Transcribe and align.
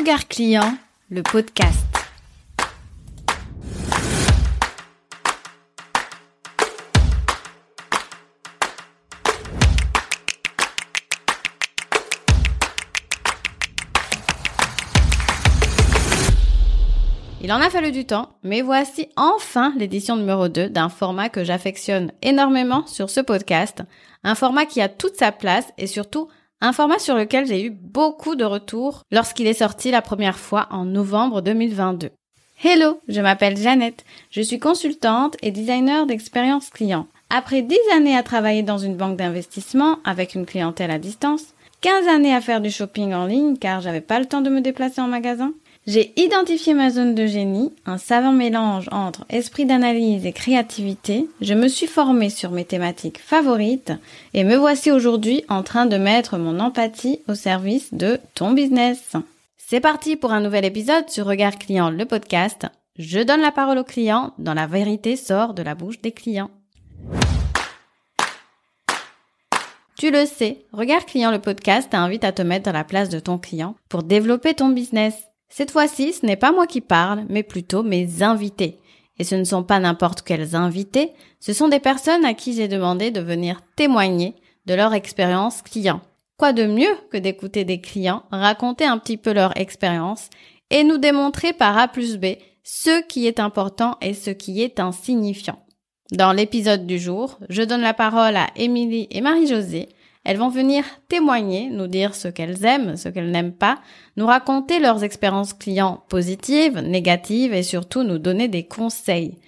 Regard 0.00 0.28
client, 0.28 0.78
le 1.10 1.22
podcast. 1.22 1.76
Il 17.42 17.52
en 17.52 17.60
a 17.60 17.68
fallu 17.68 17.92
du 17.92 18.06
temps, 18.06 18.30
mais 18.42 18.62
voici 18.62 19.08
enfin 19.16 19.74
l'édition 19.76 20.16
numéro 20.16 20.48
2 20.48 20.70
d'un 20.70 20.88
format 20.88 21.28
que 21.28 21.44
j'affectionne 21.44 22.12
énormément 22.22 22.86
sur 22.86 23.10
ce 23.10 23.20
podcast, 23.20 23.82
un 24.24 24.34
format 24.34 24.64
qui 24.64 24.80
a 24.80 24.88
toute 24.88 25.16
sa 25.16 25.30
place 25.30 25.66
et 25.76 25.86
surtout 25.86 26.28
un 26.60 26.72
format 26.72 26.98
sur 26.98 27.16
lequel 27.16 27.46
j'ai 27.46 27.64
eu 27.64 27.70
beaucoup 27.70 28.36
de 28.36 28.44
retours 28.44 29.04
lorsqu'il 29.10 29.46
est 29.46 29.54
sorti 29.54 29.90
la 29.90 30.02
première 30.02 30.38
fois 30.38 30.68
en 30.70 30.84
novembre 30.84 31.40
2022. 31.40 32.10
Hello, 32.62 33.00
je 33.08 33.22
m'appelle 33.22 33.56
Jeannette, 33.56 34.04
je 34.30 34.42
suis 34.42 34.58
consultante 34.58 35.36
et 35.42 35.50
designer 35.50 36.04
d'expérience 36.04 36.68
client. 36.68 37.06
Après 37.30 37.62
10 37.62 37.78
années 37.94 38.16
à 38.16 38.22
travailler 38.22 38.62
dans 38.62 38.76
une 38.76 38.96
banque 38.96 39.16
d'investissement 39.16 39.98
avec 40.04 40.34
une 40.34 40.44
clientèle 40.44 40.90
à 40.90 40.98
distance, 40.98 41.54
15 41.80 42.08
années 42.08 42.34
à 42.34 42.42
faire 42.42 42.60
du 42.60 42.70
shopping 42.70 43.14
en 43.14 43.24
ligne 43.24 43.56
car 43.56 43.80
j'avais 43.80 44.02
pas 44.02 44.20
le 44.20 44.26
temps 44.26 44.42
de 44.42 44.50
me 44.50 44.60
déplacer 44.60 45.00
en 45.00 45.06
magasin, 45.08 45.54
j'ai 45.86 46.12
identifié 46.20 46.74
ma 46.74 46.90
zone 46.90 47.14
de 47.14 47.26
génie, 47.26 47.72
un 47.86 47.96
savant 47.96 48.32
mélange 48.32 48.88
entre 48.92 49.24
esprit 49.30 49.64
d'analyse 49.64 50.26
et 50.26 50.32
créativité. 50.32 51.26
Je 51.40 51.54
me 51.54 51.68
suis 51.68 51.86
formée 51.86 52.28
sur 52.28 52.50
mes 52.50 52.66
thématiques 52.66 53.18
favorites 53.18 53.92
et 54.34 54.44
me 54.44 54.56
voici 54.56 54.90
aujourd'hui 54.90 55.42
en 55.48 55.62
train 55.62 55.86
de 55.86 55.96
mettre 55.96 56.36
mon 56.36 56.60
empathie 56.60 57.20
au 57.28 57.34
service 57.34 57.94
de 57.94 58.20
ton 58.34 58.52
business. 58.52 59.16
C'est 59.56 59.80
parti 59.80 60.16
pour 60.16 60.32
un 60.32 60.40
nouvel 60.40 60.66
épisode 60.66 61.08
sur 61.08 61.26
Regard 61.26 61.58
Client, 61.58 61.90
le 61.90 62.04
podcast. 62.04 62.66
Je 62.98 63.20
donne 63.20 63.40
la 63.40 63.52
parole 63.52 63.78
aux 63.78 63.84
clients 63.84 64.34
dans 64.38 64.54
la 64.54 64.66
vérité 64.66 65.16
sort 65.16 65.54
de 65.54 65.62
la 65.62 65.74
bouche 65.74 66.00
des 66.02 66.12
clients. 66.12 66.50
Tu 69.96 70.10
le 70.10 70.26
sais, 70.26 70.64
Regard 70.72 71.06
Client, 71.06 71.30
le 71.30 71.40
podcast 71.40 71.90
t'invite 71.90 72.24
à 72.24 72.32
te 72.32 72.42
mettre 72.42 72.66
dans 72.66 72.72
la 72.72 72.84
place 72.84 73.08
de 73.08 73.18
ton 73.18 73.38
client 73.38 73.76
pour 73.88 74.02
développer 74.02 74.54
ton 74.54 74.68
business. 74.68 75.29
Cette 75.50 75.72
fois-ci, 75.72 76.12
ce 76.12 76.24
n'est 76.24 76.36
pas 76.36 76.52
moi 76.52 76.66
qui 76.66 76.80
parle, 76.80 77.24
mais 77.28 77.42
plutôt 77.42 77.82
mes 77.82 78.22
invités. 78.22 78.78
Et 79.18 79.24
ce 79.24 79.34
ne 79.34 79.44
sont 79.44 79.64
pas 79.64 79.80
n'importe 79.80 80.22
quels 80.22 80.56
invités, 80.56 81.10
ce 81.40 81.52
sont 81.52 81.68
des 81.68 81.80
personnes 81.80 82.24
à 82.24 82.34
qui 82.34 82.54
j'ai 82.54 82.68
demandé 82.68 83.10
de 83.10 83.20
venir 83.20 83.60
témoigner 83.76 84.34
de 84.66 84.74
leur 84.74 84.94
expérience 84.94 85.60
client. 85.60 86.00
Quoi 86.38 86.52
de 86.54 86.64
mieux 86.64 86.96
que 87.10 87.18
d'écouter 87.18 87.64
des 87.64 87.80
clients 87.80 88.22
raconter 88.30 88.84
un 88.84 88.96
petit 88.96 89.18
peu 89.18 89.32
leur 89.32 89.54
expérience 89.58 90.30
et 90.70 90.84
nous 90.84 90.96
démontrer 90.96 91.52
par 91.52 91.76
A 91.76 91.88
plus 91.88 92.16
B 92.16 92.36
ce 92.62 93.02
qui 93.06 93.26
est 93.26 93.40
important 93.40 93.98
et 94.00 94.14
ce 94.14 94.30
qui 94.30 94.62
est 94.62 94.80
insignifiant. 94.80 95.58
Dans 96.12 96.32
l'épisode 96.32 96.86
du 96.86 96.98
jour, 96.98 97.38
je 97.48 97.62
donne 97.62 97.80
la 97.82 97.94
parole 97.94 98.36
à 98.36 98.48
Émilie 98.56 99.08
et 99.10 99.20
Marie-Josée, 99.20 99.88
elles 100.24 100.36
vont 100.36 100.48
venir 100.48 100.84
témoigner, 101.08 101.70
nous 101.70 101.86
dire 101.86 102.14
ce 102.14 102.28
qu'elles 102.28 102.64
aiment, 102.64 102.96
ce 102.96 103.08
qu'elles 103.08 103.30
n'aiment 103.30 103.56
pas, 103.56 103.80
nous 104.16 104.26
raconter 104.26 104.78
leurs 104.78 105.02
expériences 105.02 105.54
clients 105.54 106.04
positives, 106.08 106.78
négatives 106.78 107.54
et 107.54 107.62
surtout 107.62 108.02
nous 108.02 108.18
donner 108.18 108.48
des 108.48 108.64
conseils. 108.64 109.38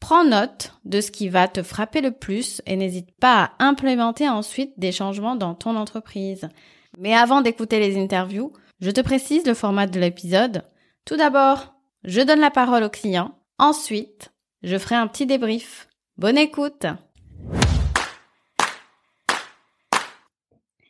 Prends 0.00 0.24
note 0.24 0.72
de 0.84 1.00
ce 1.00 1.10
qui 1.10 1.28
va 1.28 1.48
te 1.48 1.62
frapper 1.62 2.00
le 2.00 2.12
plus 2.12 2.62
et 2.66 2.76
n'hésite 2.76 3.10
pas 3.20 3.52
à 3.58 3.64
implémenter 3.64 4.28
ensuite 4.28 4.72
des 4.78 4.92
changements 4.92 5.36
dans 5.36 5.54
ton 5.54 5.76
entreprise. 5.76 6.48
Mais 6.98 7.14
avant 7.14 7.42
d'écouter 7.42 7.78
les 7.78 8.00
interviews, 8.00 8.52
je 8.80 8.90
te 8.90 9.00
précise 9.00 9.46
le 9.46 9.54
format 9.54 9.86
de 9.86 10.00
l'épisode. 10.00 10.62
Tout 11.04 11.16
d'abord, 11.16 11.74
je 12.04 12.20
donne 12.20 12.40
la 12.40 12.50
parole 12.50 12.84
au 12.84 12.90
client. 12.90 13.32
Ensuite, 13.58 14.32
je 14.62 14.78
ferai 14.78 14.94
un 14.94 15.06
petit 15.06 15.26
débrief. 15.26 15.88
Bonne 16.16 16.38
écoute! 16.38 16.86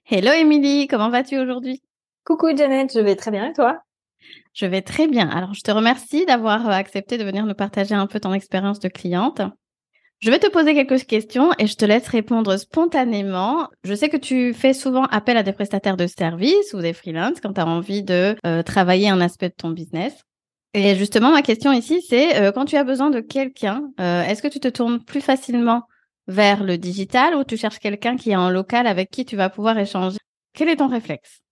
Hello 0.08 0.30
Émilie, 0.30 0.86
comment 0.86 1.10
vas-tu 1.10 1.36
aujourd'hui? 1.36 1.82
Coucou 2.24 2.56
Janet, 2.56 2.92
je 2.94 3.00
vais 3.00 3.16
très 3.16 3.32
bien 3.32 3.50
et 3.50 3.52
toi? 3.52 3.80
Je 4.54 4.64
vais 4.64 4.80
très 4.80 5.08
bien. 5.08 5.28
Alors 5.28 5.52
je 5.52 5.62
te 5.62 5.72
remercie 5.72 6.24
d'avoir 6.26 6.68
euh, 6.68 6.70
accepté 6.70 7.18
de 7.18 7.24
venir 7.24 7.44
nous 7.44 7.56
partager 7.56 7.96
un 7.96 8.06
peu 8.06 8.20
ton 8.20 8.32
expérience 8.32 8.78
de 8.78 8.86
cliente. 8.86 9.42
Je 10.20 10.30
vais 10.30 10.38
te 10.38 10.48
poser 10.48 10.74
quelques 10.74 11.04
questions 11.06 11.50
et 11.58 11.66
je 11.66 11.74
te 11.74 11.84
laisse 11.84 12.06
répondre 12.06 12.56
spontanément. 12.56 13.68
Je 13.82 13.94
sais 13.94 14.08
que 14.08 14.16
tu 14.16 14.54
fais 14.54 14.74
souvent 14.74 15.06
appel 15.06 15.36
à 15.36 15.42
des 15.42 15.52
prestataires 15.52 15.96
de 15.96 16.06
services 16.06 16.72
ou 16.72 16.80
des 16.80 16.92
freelances 16.92 17.40
quand 17.40 17.54
tu 17.54 17.60
as 17.60 17.66
envie 17.66 18.04
de 18.04 18.36
euh, 18.46 18.62
travailler 18.62 19.08
un 19.08 19.20
aspect 19.20 19.48
de 19.48 19.56
ton 19.58 19.70
business. 19.70 20.14
Et 20.72 20.94
justement, 20.94 21.32
ma 21.32 21.42
question 21.42 21.72
ici, 21.72 22.00
c'est 22.08 22.40
euh, 22.40 22.52
quand 22.52 22.66
tu 22.66 22.76
as 22.76 22.84
besoin 22.84 23.10
de 23.10 23.18
quelqu'un, 23.18 23.82
est-ce 23.98 24.40
que 24.40 24.46
tu 24.46 24.60
te 24.60 24.68
tournes 24.68 25.02
plus 25.02 25.20
facilement 25.20 25.82
vers 26.28 26.64
le 26.64 26.78
digital 26.78 27.34
ou 27.34 27.44
tu 27.44 27.56
cherches 27.56 27.78
quelqu'un 27.78 28.16
qui 28.16 28.30
est 28.30 28.36
en 28.36 28.50
local 28.50 28.86
avec 28.86 29.10
qui 29.10 29.24
tu 29.24 29.36
vas 29.36 29.50
pouvoir 29.50 29.78
échanger? 29.78 30.18
Quel 30.54 30.68
est 30.68 30.76
ton 30.76 30.88
réflexe? 30.88 31.42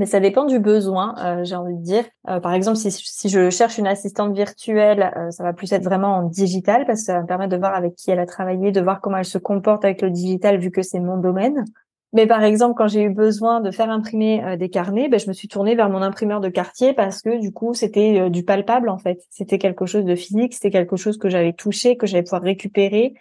Mais 0.00 0.06
ça 0.06 0.18
dépend 0.18 0.46
du 0.46 0.58
besoin, 0.58 1.14
euh, 1.18 1.44
j'ai 1.44 1.56
envie 1.56 1.76
de 1.76 1.82
dire. 1.82 2.04
Euh, 2.28 2.40
par 2.40 2.54
exemple, 2.54 2.78
si, 2.78 2.90
si, 2.90 3.28
je 3.28 3.50
cherche 3.50 3.76
une 3.76 3.86
assistante 3.86 4.34
virtuelle, 4.34 5.12
euh, 5.14 5.30
ça 5.30 5.42
va 5.42 5.52
plus 5.52 5.70
être 5.72 5.84
vraiment 5.84 6.16
en 6.16 6.22
digital 6.22 6.86
parce 6.86 7.00
que 7.00 7.06
ça 7.06 7.20
me 7.20 7.26
permettre 7.26 7.50
de 7.50 7.58
voir 7.58 7.74
avec 7.74 7.96
qui 7.96 8.10
elle 8.10 8.18
a 8.18 8.24
travaillé, 8.24 8.72
de 8.72 8.80
voir 8.80 9.02
comment 9.02 9.18
elle 9.18 9.26
se 9.26 9.36
comporte 9.36 9.84
avec 9.84 10.00
le 10.00 10.08
digital 10.10 10.58
vu 10.58 10.70
que 10.70 10.80
c'est 10.80 11.00
mon 11.00 11.18
domaine. 11.18 11.66
Mais 12.14 12.26
par 12.26 12.42
exemple, 12.42 12.76
quand 12.78 12.88
j'ai 12.88 13.02
eu 13.02 13.10
besoin 13.10 13.60
de 13.60 13.70
faire 13.70 13.90
imprimer 13.90 14.56
des 14.58 14.70
carnets, 14.70 15.08
ben, 15.08 15.20
je 15.20 15.28
me 15.28 15.34
suis 15.34 15.48
tournée 15.48 15.76
vers 15.76 15.90
mon 15.90 16.00
imprimeur 16.00 16.40
de 16.40 16.48
quartier 16.48 16.94
parce 16.94 17.20
que 17.20 17.38
du 17.38 17.52
coup, 17.52 17.74
c'était 17.74 18.30
du 18.30 18.42
palpable 18.42 18.88
en 18.88 18.98
fait. 18.98 19.20
C'était 19.28 19.58
quelque 19.58 19.84
chose 19.84 20.06
de 20.06 20.16
physique, 20.16 20.54
c'était 20.54 20.70
quelque 20.70 20.96
chose 20.96 21.18
que 21.18 21.28
j'avais 21.28 21.52
touché, 21.52 21.96
que 21.96 22.06
j'allais 22.06 22.24
pouvoir 22.24 22.42
récupérer, 22.42 23.14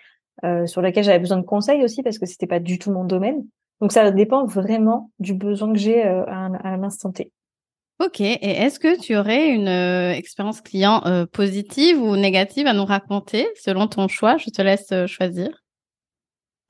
euh, 0.44 0.66
sur 0.66 0.82
laquelle 0.82 1.04
j'avais 1.04 1.20
besoin 1.20 1.38
de 1.38 1.46
conseils 1.46 1.84
aussi 1.84 2.04
parce 2.04 2.18
que 2.18 2.26
c'était 2.26 2.48
pas 2.48 2.60
du 2.60 2.80
tout 2.80 2.92
mon 2.92 3.04
domaine. 3.04 3.46
Donc 3.82 3.92
ça 3.92 4.12
dépend 4.12 4.46
vraiment 4.46 5.12
du 5.20 5.34
besoin 5.34 5.72
que 5.72 5.80
j'ai 5.80 6.06
euh, 6.06 6.24
à, 6.28 6.50
à 6.64 6.78
l'instant 6.78 7.12
T. 7.12 7.32
Ok. 8.04 8.22
Et 8.22 8.38
est-ce 8.40 8.80
que 8.80 9.00
tu 9.00 9.18
aurais 9.18 9.50
une 9.50 9.68
euh, 9.68 10.12
expérience 10.12 10.62
client 10.62 11.02
positive 11.34 12.02
ou 12.02 12.16
négative 12.16 12.68
à 12.68 12.74
nous 12.74 12.86
raconter 12.86 13.48
selon 13.56 13.88
ton 13.88 14.08
choix? 14.08 14.38
Je 14.38 14.50
te 14.50 14.62
laisse 14.62 14.94
choisir. 15.06 15.50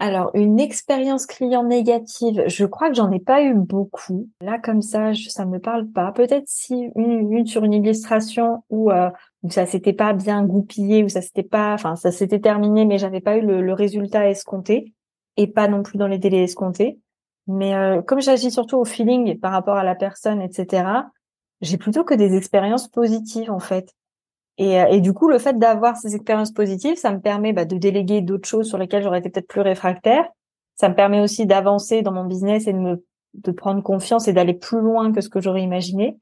Alors, 0.02 0.32
une 0.34 0.62
expérience 0.62 1.26
client 1.26 1.66
négative, 1.66 2.44
je 2.48 2.66
crois 2.66 2.88
que 2.88 2.96
j'en 2.96 3.12
ai 3.12 3.20
pas 3.20 3.44
eu 3.44 3.54
beaucoup. 3.54 4.30
Là, 4.40 4.58
comme 4.58 4.82
ça, 4.82 5.12
je, 5.12 5.28
ça 5.28 5.46
me 5.46 5.60
parle 5.60 5.88
pas. 5.90 6.14
Peut-être 6.14 6.48
si 6.48 6.90
une, 6.96 7.34
une, 7.34 7.46
sur 7.46 7.66
une 7.66 7.74
illustration 7.74 8.64
où, 8.70 8.92
euh, 8.92 9.10
où 9.44 9.50
ça 9.50 9.66
s'était 9.66 9.94
pas 9.94 10.14
bien 10.14 10.44
goupillé, 10.44 11.04
où 11.04 11.10
ça 11.10 11.22
s'était 11.22 11.44
pas, 11.44 11.74
enfin, 11.74 11.96
ça 11.96 12.12
s'était 12.12 12.40
terminé, 12.40 12.86
mais 12.86 12.98
j'avais 12.98 13.22
pas 13.22 13.38
eu 13.38 13.42
le, 13.42 13.62
le, 13.62 13.74
résultat 13.74 14.30
escompté 14.30 14.94
et 15.38 15.48
pas 15.48 15.68
non 15.68 15.84
plus 15.84 15.98
dans 15.98 16.08
les 16.08 16.18
délais 16.18 16.44
escomptés. 16.44 17.00
Mais 17.48 17.74
euh, 17.74 18.02
comme 18.02 18.22
j'agis 18.22 18.52
surtout 18.52 18.78
au 18.78 18.86
feeling 18.86 19.40
par 19.40 19.52
rapport 19.52 19.78
à 19.78 19.84
la 19.84 19.96
personne, 19.96 20.42
etc., 20.42 20.84
j'ai 21.62 21.78
plutôt 21.78 22.04
que 22.04 22.14
des 22.14 22.36
expériences 22.36 22.88
positives 22.88 23.52
en 23.52 23.60
fait. 23.60 23.94
Et, 24.58 24.80
euh, 24.80 24.88
et, 24.88 25.00
du 25.00 25.14
coup, 25.14 25.30
le 25.30 25.40
fait 25.40 25.58
d'avoir 25.58 25.96
ces 25.96 26.16
expériences 26.16 26.52
positives, 26.52 26.98
ça 26.98 27.12
me 27.12 27.22
permet 27.22 27.54
bah, 27.54 27.64
de 27.64 27.78
déléguer 27.78 28.22
d'autres 28.22 28.48
choses 28.48 28.68
sur 28.68 28.78
lesquelles 28.78 29.04
j'aurais 29.04 29.20
été 29.20 29.30
peut-être 29.30 29.48
plus 29.48 29.62
réfractaire. 29.62 30.28
Ça 30.76 30.90
me 30.90 30.96
permet 30.96 31.22
aussi 31.22 31.46
d'avancer 31.46 32.02
dans 32.02 32.12
mon 32.12 32.26
business 32.26 32.68
et 32.68 32.74
de 32.74 32.78
me 32.78 33.06
de 33.36 33.52
prendre 33.52 33.84
confiance 33.84 34.28
et 34.28 34.34
d'aller 34.34 34.54
plus 34.54 34.82
loin 34.82 35.12
que 35.12 35.22
ce 35.22 35.30
que 35.30 35.40
j'aurais 35.40 35.62
imaginé. 35.62 36.18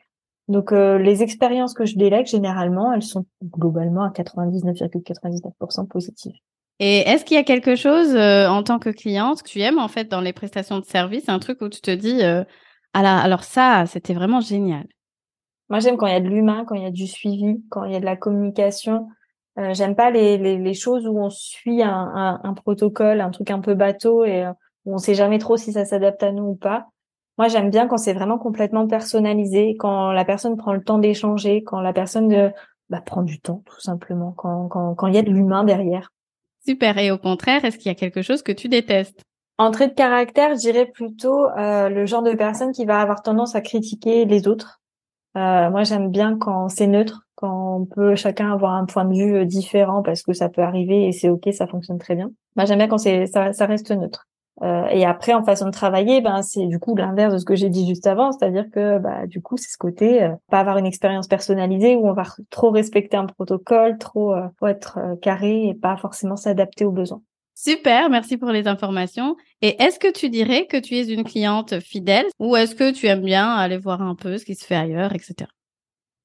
Donc 0.48 0.72
euh, 0.72 0.98
les 0.98 1.24
expériences 1.24 1.74
que 1.74 1.86
je 1.86 1.98
délègue 1.98 2.26
généralement, 2.26 2.94
elles 2.94 3.04
sont 3.04 3.26
globalement 3.44 4.04
à 4.04 4.10
99,99% 4.10 5.88
positives. 5.88 6.36
Et 6.80 7.00
est-ce 7.00 7.26
qu'il 7.26 7.36
y 7.36 7.40
a 7.40 7.44
quelque 7.44 7.76
chose 7.76 8.16
euh, 8.16 8.48
en 8.48 8.64
tant 8.64 8.80
que 8.80 8.90
cliente 8.90 9.42
que 9.44 9.50
tu 9.50 9.60
aimes 9.60 9.80
en 9.80 9.88
fait 9.88 10.06
dans 10.06 10.22
les 10.22 10.34
prestations 10.34 10.80
de 10.80 10.86
services, 10.86 11.28
un 11.28 11.40
truc 11.40 11.62
où 11.62 11.70
tu 11.70 11.82
te 11.82 11.92
dis 11.92 12.22
ah 12.24 12.46
alors 12.94 13.44
ça 13.44 13.86
c'était 13.88 14.14
vraiment 14.14 14.42
génial. 14.42 14.86
Moi, 15.70 15.80
j'aime 15.80 15.98
quand 15.98 16.08
il 16.08 16.14
y 16.14 16.16
a 16.16 16.22
de 16.22 16.30
l'humain, 16.30 16.64
quand 16.66 16.76
il 16.76 16.84
y 16.84 16.86
a 16.86 16.92
du 16.92 17.08
suivi, 17.08 17.62
quand 17.70 17.84
il 17.84 17.92
y 17.92 17.96
a 17.96 18.00
de 18.00 18.06
la 18.06 18.16
communication. 18.16 19.10
Euh, 19.60 19.74
j'aime 19.74 19.96
pas 19.96 20.12
les, 20.12 20.38
les, 20.38 20.58
les, 20.58 20.74
choses 20.74 21.08
où 21.08 21.20
on 21.20 21.30
suit 21.30 21.82
un, 21.82 21.90
un, 21.90 22.40
un, 22.44 22.54
protocole, 22.54 23.22
un 23.22 23.32
truc 23.32 23.50
un 23.50 23.60
peu 23.60 23.74
bateau 23.74 24.24
et 24.24 24.46
euh, 24.46 24.52
où 24.86 24.94
on 24.94 24.98
sait 24.98 25.16
jamais 25.16 25.40
trop 25.40 25.58
si 25.58 25.74
ça 25.74 25.84
s'adapte 25.84 26.22
à 26.24 26.32
nous 26.32 26.44
ou 26.44 26.56
pas. 26.56 26.88
Moi, 27.38 27.48
j'aime 27.48 27.70
bien 27.70 27.88
quand 27.88 27.98
c'est 27.98 28.14
vraiment 28.14 28.38
complètement 28.38 28.88
personnalisé, 28.88 29.76
quand 29.78 30.12
la 30.12 30.26
personne 30.26 30.58
prend 30.58 30.74
le 30.74 30.84
temps 30.84 30.98
d'échanger, 30.98 31.64
quand 31.64 31.82
la 31.82 31.94
personne 31.94 32.32
euh, 32.34 32.50
bah, 32.90 33.02
prend 33.02 33.22
du 33.22 33.40
temps, 33.40 33.64
tout 33.66 33.80
simplement, 33.80 34.34
quand, 34.36 34.68
quand, 34.68 34.96
quand 34.96 35.08
il 35.08 35.16
y 35.16 35.20
a 35.20 35.24
de 35.24 35.30
l'humain 35.30 35.64
derrière. 35.64 36.12
Super. 36.66 36.98
Et 36.98 37.12
au 37.12 37.18
contraire, 37.18 37.64
est-ce 37.64 37.78
qu'il 37.78 37.92
y 37.92 37.96
a 37.96 37.96
quelque 37.96 38.22
chose 38.22 38.42
que 38.42 38.52
tu 38.52 38.68
détestes? 38.68 39.22
Entrée 39.60 39.88
de 39.88 39.94
caractère, 39.94 40.52
je 40.56 40.60
dirais 40.60 40.86
plutôt 40.86 41.48
euh, 41.58 41.90
le 41.90 42.06
genre 42.06 42.22
de 42.24 42.34
personne 42.34 42.72
qui 42.72 42.86
va 42.86 43.00
avoir 43.02 43.22
tendance 43.22 43.56
à 43.56 43.62
critiquer 43.62 44.26
les 44.26 44.48
autres 44.48 44.80
euh, 45.38 45.70
moi, 45.70 45.84
j'aime 45.84 46.10
bien 46.10 46.38
quand 46.38 46.68
c'est 46.68 46.88
neutre, 46.88 47.28
quand 47.36 47.78
on 47.82 47.86
peut 47.86 48.16
chacun 48.16 48.52
avoir 48.52 48.74
un 48.74 48.86
point 48.86 49.06
de 49.06 49.14
vue 49.14 49.46
différent 49.46 50.02
parce 50.02 50.24
que 50.24 50.34
ça 50.34 50.50
peut 50.50 50.64
arriver 50.64 51.08
et 51.08 51.12
c'est 51.12 51.30
ok, 51.30 51.50
ça 51.54 51.68
fonctionne 51.68 52.00
très 52.00 52.16
bien. 52.16 52.32
Moi, 52.56 52.66
j'aime 52.66 52.80
bien 52.80 52.88
quand 52.88 52.98
c'est 52.98 53.28
ça, 53.28 53.54
ça 53.54 53.68
reste 53.68 53.92
neutre. 53.92 54.28
Euh, 54.64 54.88
et 54.88 55.06
après, 55.06 55.34
en 55.34 55.44
façon 55.44 55.66
de 55.66 55.72
travailler, 55.72 56.22
ben 56.22 56.42
c'est 56.42 56.66
du 56.66 56.80
coup 56.80 56.96
l'inverse 56.96 57.34
de 57.34 57.38
ce 57.38 57.46
que 57.46 57.56
j'ai 57.56 57.70
dit 57.70 57.88
juste 57.88 58.08
avant, 58.08 58.32
c'est-à-dire 58.32 58.66
que 58.72 58.98
bah 58.98 59.28
du 59.28 59.42
coup 59.42 59.58
c'est 59.58 59.70
ce 59.70 59.78
côté 59.78 60.24
euh, 60.24 60.30
pas 60.50 60.60
avoir 60.60 60.78
une 60.78 60.86
expérience 60.86 61.28
personnalisée 61.28 61.96
où 61.96 62.08
on 62.08 62.14
va 62.14 62.24
trop 62.50 62.72
respecter 62.72 63.18
un 63.18 63.26
protocole, 63.26 63.98
trop 64.00 64.34
euh, 64.34 64.48
être 64.68 64.98
euh, 64.98 65.16
carré 65.22 65.68
et 65.68 65.74
pas 65.76 65.96
forcément 65.98 66.36
s'adapter 66.36 66.86
aux 66.86 66.92
besoins. 66.92 67.22
Super, 67.54 68.10
merci 68.10 68.38
pour 68.38 68.50
les 68.50 68.68
informations. 68.68 69.36
Et 69.62 69.82
est-ce 69.82 70.00
que 70.00 70.12
tu 70.12 70.30
dirais 70.30 70.68
que 70.68 70.78
tu 70.78 70.96
es 70.96 71.12
une 71.12 71.24
cliente 71.24 71.80
fidèle 71.80 72.26
ou 72.40 72.56
est-ce 72.56 72.76
que 72.76 72.92
tu 72.92 73.08
aimes 73.08 73.24
bien 73.24 73.50
aller 73.50 73.78
voir 73.78 74.02
un 74.02 74.16
peu 74.16 74.38
ce 74.38 74.46
qui 74.46 74.56
se 74.56 74.64
fait 74.64 74.76
ailleurs, 74.76 75.14
etc. 75.14 75.50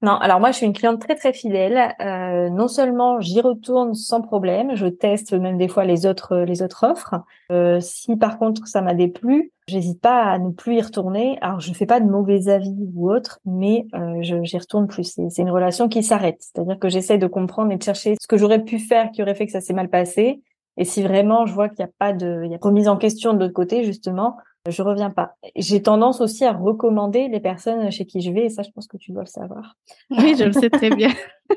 Non, 0.02 0.16
alors 0.16 0.40
moi 0.40 0.50
je 0.50 0.56
suis 0.56 0.66
une 0.66 0.72
cliente 0.72 1.00
très 1.00 1.14
très 1.14 1.32
fidèle. 1.32 1.94
Euh, 2.00 2.50
non 2.50 2.66
seulement 2.66 3.20
j'y 3.20 3.40
retourne 3.40 3.94
sans 3.94 4.20
problème, 4.20 4.74
je 4.74 4.88
teste 4.88 5.32
même 5.32 5.58
des 5.58 5.68
fois 5.68 5.84
les 5.84 6.06
autres 6.06 6.38
les 6.38 6.60
autres 6.60 6.84
offres. 6.84 7.14
Euh, 7.52 7.78
si 7.78 8.16
par 8.16 8.38
contre 8.40 8.66
ça 8.66 8.82
m'a 8.82 8.94
déplu, 8.94 9.52
j'hésite 9.68 10.00
pas 10.00 10.24
à 10.24 10.40
ne 10.40 10.50
plus 10.50 10.74
y 10.74 10.82
retourner. 10.82 11.38
Alors 11.40 11.60
je 11.60 11.72
fais 11.72 11.86
pas 11.86 12.00
de 12.00 12.10
mauvais 12.10 12.48
avis 12.48 12.74
ou 12.96 13.12
autre, 13.12 13.38
mais 13.44 13.86
euh, 13.94 14.20
j'y 14.22 14.58
retourne 14.58 14.88
plus. 14.88 15.04
C'est 15.28 15.42
une 15.42 15.50
relation 15.50 15.88
qui 15.88 16.02
s'arrête, 16.02 16.38
c'est-à-dire 16.40 16.80
que 16.80 16.88
j'essaie 16.88 17.18
de 17.18 17.28
comprendre 17.28 17.70
et 17.70 17.76
de 17.76 17.82
chercher 17.84 18.16
ce 18.20 18.26
que 18.26 18.36
j'aurais 18.36 18.64
pu 18.64 18.80
faire 18.80 19.12
qui 19.12 19.22
aurait 19.22 19.36
fait 19.36 19.46
que 19.46 19.52
ça 19.52 19.60
s'est 19.60 19.72
mal 19.72 19.88
passé. 19.88 20.42
Et 20.78 20.84
si 20.84 21.04
vraiment 21.04 21.46
je 21.46 21.54
vois 21.54 21.68
qu'il 21.68 21.84
n'y 21.84 21.88
a 21.88 21.92
pas 22.00 22.12
de, 22.12 22.42
il 22.44 22.50
y 22.50 22.54
a 22.56 22.58
remise 22.60 22.88
en 22.88 22.96
question 22.96 23.34
de 23.34 23.38
l'autre 23.38 23.54
côté 23.54 23.84
justement, 23.84 24.36
je 24.68 24.82
reviens 24.82 25.10
pas. 25.10 25.34
J'ai 25.56 25.82
tendance 25.82 26.20
aussi 26.20 26.44
à 26.44 26.52
recommander 26.52 27.28
les 27.28 27.40
personnes 27.40 27.90
chez 27.90 28.06
qui 28.06 28.20
je 28.20 28.30
vais, 28.30 28.46
et 28.46 28.48
ça, 28.48 28.62
je 28.62 28.70
pense 28.70 28.86
que 28.86 28.96
tu 28.96 29.12
dois 29.12 29.22
le 29.22 29.28
savoir. 29.28 29.76
Oui, 30.10 30.34
je 30.38 30.44
le 30.44 30.52
sais 30.52 30.70
très 30.70 30.90
bien. 30.90 31.10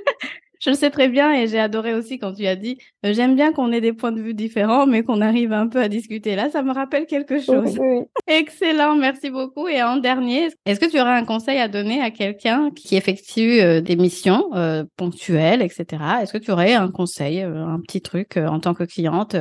je 0.60 0.69
le 0.72 0.75
sais 0.75 0.90
très 0.90 1.10
bien 1.10 1.34
et 1.34 1.48
j'ai 1.48 1.60
adoré 1.60 1.94
aussi 1.94 2.18
quand 2.18 2.34
tu 2.34 2.48
as 2.48 2.56
dit 2.56 2.78
euh, 3.06 3.13
j'aime 3.13 3.36
bien 3.36 3.54
qu'on 3.54 3.72
ait 3.72 3.81
des 3.81 3.94
points 3.94 4.12
de 4.12 4.22
vue 4.22 4.34
différents 4.34 4.88
mais 4.88 5.04
qu'on 5.04 5.22
arrive 5.22 5.54
un 5.54 5.68
peu 5.68 5.80
à 5.80 5.88
discuter. 5.88 6.36
Là, 6.36 6.50
ça 6.50 6.63
me 6.63 6.74
rappelle 6.74 7.06
quelque 7.06 7.40
chose. 7.40 7.78
Oui, 7.80 8.02
Excellent, 8.28 8.96
merci 8.96 9.30
beaucoup. 9.30 9.68
Et 9.68 9.84
en 9.84 9.98
dernier, 9.98 10.48
est-ce 10.66 10.80
que 10.80 10.90
tu 10.90 11.00
aurais 11.00 11.12
un 11.12 11.25
conseil 11.25 11.60
à 11.60 11.68
donner 11.68 12.02
à 12.02 12.12
quelqu'un 12.12 12.72
qui 12.72 12.96
effectue 12.96 13.62
euh, 13.62 13.81
des 13.81 13.96
missions 13.96 14.50
euh, 14.56 14.84
ponctuelles, 14.98 15.62
etc. 15.62 15.86
Est-ce 16.22 16.34
que 16.34 16.38
tu 16.38 16.52
aurais 16.52 16.74
un 16.74 16.90
conseil, 16.90 17.42
un 17.42 17.80
petit 17.81 18.02
truc 18.02 18.38
en 18.38 18.60
tant 18.60 18.74
que 18.74 18.84
cliente 18.84 19.36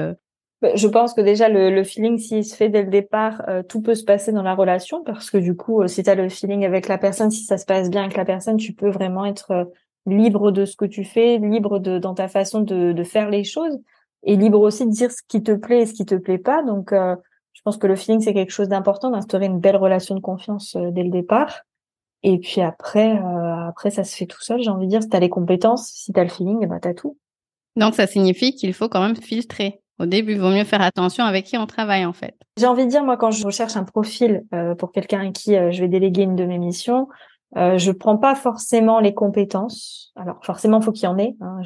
je 0.74 0.88
pense 0.88 1.14
que 1.14 1.20
déjà 1.20 1.48
le, 1.48 1.84
feeling, 1.84 2.18
s'il 2.18 2.44
se 2.44 2.54
fait 2.54 2.68
dès 2.68 2.82
le 2.82 2.90
départ, 2.90 3.42
euh, 3.48 3.62
tout 3.62 3.82
peut 3.82 3.94
se 3.94 4.04
passer 4.04 4.32
dans 4.32 4.42
la 4.42 4.54
relation 4.54 5.02
parce 5.02 5.30
que 5.30 5.38
du 5.38 5.56
coup, 5.56 5.82
euh, 5.82 5.88
si 5.88 6.02
tu 6.02 6.10
as 6.10 6.14
le 6.14 6.28
feeling 6.28 6.64
avec 6.64 6.88
la 6.88 6.98
personne, 6.98 7.30
si 7.30 7.44
ça 7.44 7.58
se 7.58 7.66
passe 7.66 7.90
bien 7.90 8.02
avec 8.02 8.16
la 8.16 8.24
personne, 8.24 8.56
tu 8.56 8.72
peux 8.72 8.90
vraiment 8.90 9.24
être 9.24 9.50
euh, 9.50 9.64
libre 10.06 10.52
de 10.52 10.64
ce 10.64 10.76
que 10.76 10.84
tu 10.84 11.04
fais, 11.04 11.38
libre 11.38 11.78
de 11.78 11.98
dans 11.98 12.14
ta 12.14 12.28
façon 12.28 12.60
de, 12.60 13.04
faire 13.04 13.30
les 13.30 13.44
choses 13.44 13.78
et 14.22 14.36
libre 14.36 14.60
aussi 14.60 14.86
de 14.86 14.90
dire 14.90 15.10
ce 15.10 15.22
qui 15.26 15.42
te 15.42 15.52
plaît 15.52 15.82
et 15.82 15.86
ce 15.86 15.94
qui 15.94 16.06
te 16.06 16.14
plaît 16.14 16.38
pas. 16.38 16.62
Donc, 16.62 16.92
je 16.92 17.60
pense 17.64 17.76
que 17.76 17.86
le 17.86 17.96
feeling 17.96 18.20
c'est 18.20 18.34
quelque 18.34 18.52
chose 18.52 18.68
d'important 18.68 19.10
d'instaurer 19.10 19.46
une 19.46 19.60
belle 19.60 19.76
relation 19.76 20.14
de 20.14 20.20
confiance 20.20 20.76
dès 20.76 21.02
le 21.02 21.10
départ. 21.10 21.62
Et 22.22 22.38
puis 22.38 22.60
après, 22.60 23.18
après 23.66 23.90
ça 23.90 24.04
se 24.04 24.14
fait 24.14 24.26
tout 24.26 24.42
seul. 24.42 24.62
J'ai 24.62 24.70
envie 24.70 24.86
de 24.86 24.90
dire, 24.90 25.02
si 25.02 25.08
t'as 25.08 25.20
les 25.20 25.30
compétences, 25.30 25.88
si 25.88 26.12
t'as 26.12 26.22
le 26.22 26.30
feeling, 26.30 26.66
bah 26.66 26.78
t'as 26.80 26.94
tout. 26.94 27.16
Donc 27.76 27.94
ça 27.94 28.06
signifie 28.06 28.54
qu'il 28.54 28.72
faut 28.74 28.88
quand 28.88 29.00
même 29.00 29.16
filtrer. 29.16 29.83
Au 29.98 30.06
début, 30.06 30.32
il 30.32 30.40
vaut 30.40 30.50
mieux 30.50 30.64
faire 30.64 30.82
attention 30.82 31.24
avec 31.24 31.44
qui 31.44 31.56
on 31.56 31.66
travaille 31.66 32.04
en 32.04 32.12
fait. 32.12 32.34
J'ai 32.58 32.66
envie 32.66 32.84
de 32.84 32.90
dire, 32.90 33.04
moi, 33.04 33.16
quand 33.16 33.30
je 33.30 33.44
recherche 33.44 33.76
un 33.76 33.84
profil 33.84 34.44
euh, 34.52 34.74
pour 34.74 34.92
quelqu'un 34.92 35.28
à 35.28 35.30
qui 35.30 35.56
euh, 35.56 35.70
je 35.70 35.80
vais 35.80 35.88
déléguer 35.88 36.22
une 36.22 36.36
de 36.36 36.44
mes 36.44 36.58
missions, 36.58 37.08
euh, 37.56 37.78
je 37.78 37.92
prends 37.92 38.16
pas 38.16 38.34
forcément 38.34 39.00
les 39.00 39.14
compétences. 39.14 40.12
Alors 40.16 40.44
forcément, 40.44 40.80
faut 40.80 40.92
qu'il 40.92 41.04
y 41.04 41.06
en 41.06 41.18
ait, 41.18 41.36
hein, 41.40 41.60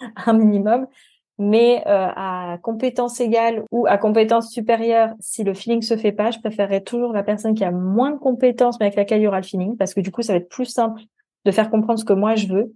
un 0.26 0.32
minimum, 0.34 0.86
mais 1.38 1.82
euh, 1.86 2.08
à 2.14 2.58
compétence 2.62 3.20
égale 3.20 3.64
ou 3.70 3.86
à 3.86 3.98
compétence 3.98 4.50
supérieure, 4.50 5.14
si 5.20 5.42
le 5.42 5.54
feeling 5.54 5.82
se 5.82 5.96
fait 5.96 6.12
pas, 6.12 6.30
je 6.30 6.38
préférerais 6.38 6.82
toujours 6.82 7.12
la 7.12 7.22
personne 7.22 7.54
qui 7.54 7.64
a 7.64 7.70
moins 7.70 8.10
de 8.10 8.18
compétences 8.18 8.78
mais 8.78 8.86
avec 8.86 8.96
laquelle 8.96 9.20
il 9.20 9.24
y 9.24 9.26
aura 9.26 9.40
le 9.40 9.46
feeling, 9.46 9.76
parce 9.76 9.94
que 9.94 10.00
du 10.00 10.10
coup, 10.10 10.22
ça 10.22 10.34
va 10.34 10.38
être 10.38 10.48
plus 10.48 10.66
simple 10.66 11.00
de 11.44 11.50
faire 11.50 11.70
comprendre 11.70 11.98
ce 11.98 12.04
que 12.04 12.12
moi 12.12 12.34
je 12.34 12.46
veux 12.46 12.74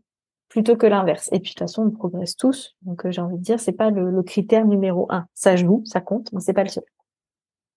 plutôt 0.49 0.77
que 0.77 0.87
l'inverse. 0.87 1.29
Et 1.33 1.41
puis 1.41 1.51
de 1.51 1.55
toute 1.55 1.59
façon, 1.61 1.83
on 1.83 1.91
progresse 1.91 2.37
tous. 2.37 2.77
Donc 2.83 3.05
euh, 3.05 3.11
j'ai 3.11 3.21
envie 3.21 3.37
de 3.37 3.43
dire, 3.43 3.61
c'est 3.61 3.73
pas 3.73 3.91
le, 3.91 4.23
critère 4.23 4.67
numéro 4.67 5.07
un. 5.11 5.27
Ça 5.35 5.57
joue, 5.57 5.83
ça 5.85 6.01
compte, 6.01 6.33
mais 6.33 6.41
c'est 6.41 6.53
pas 6.53 6.65
le 6.65 6.69
seul. 6.69 6.85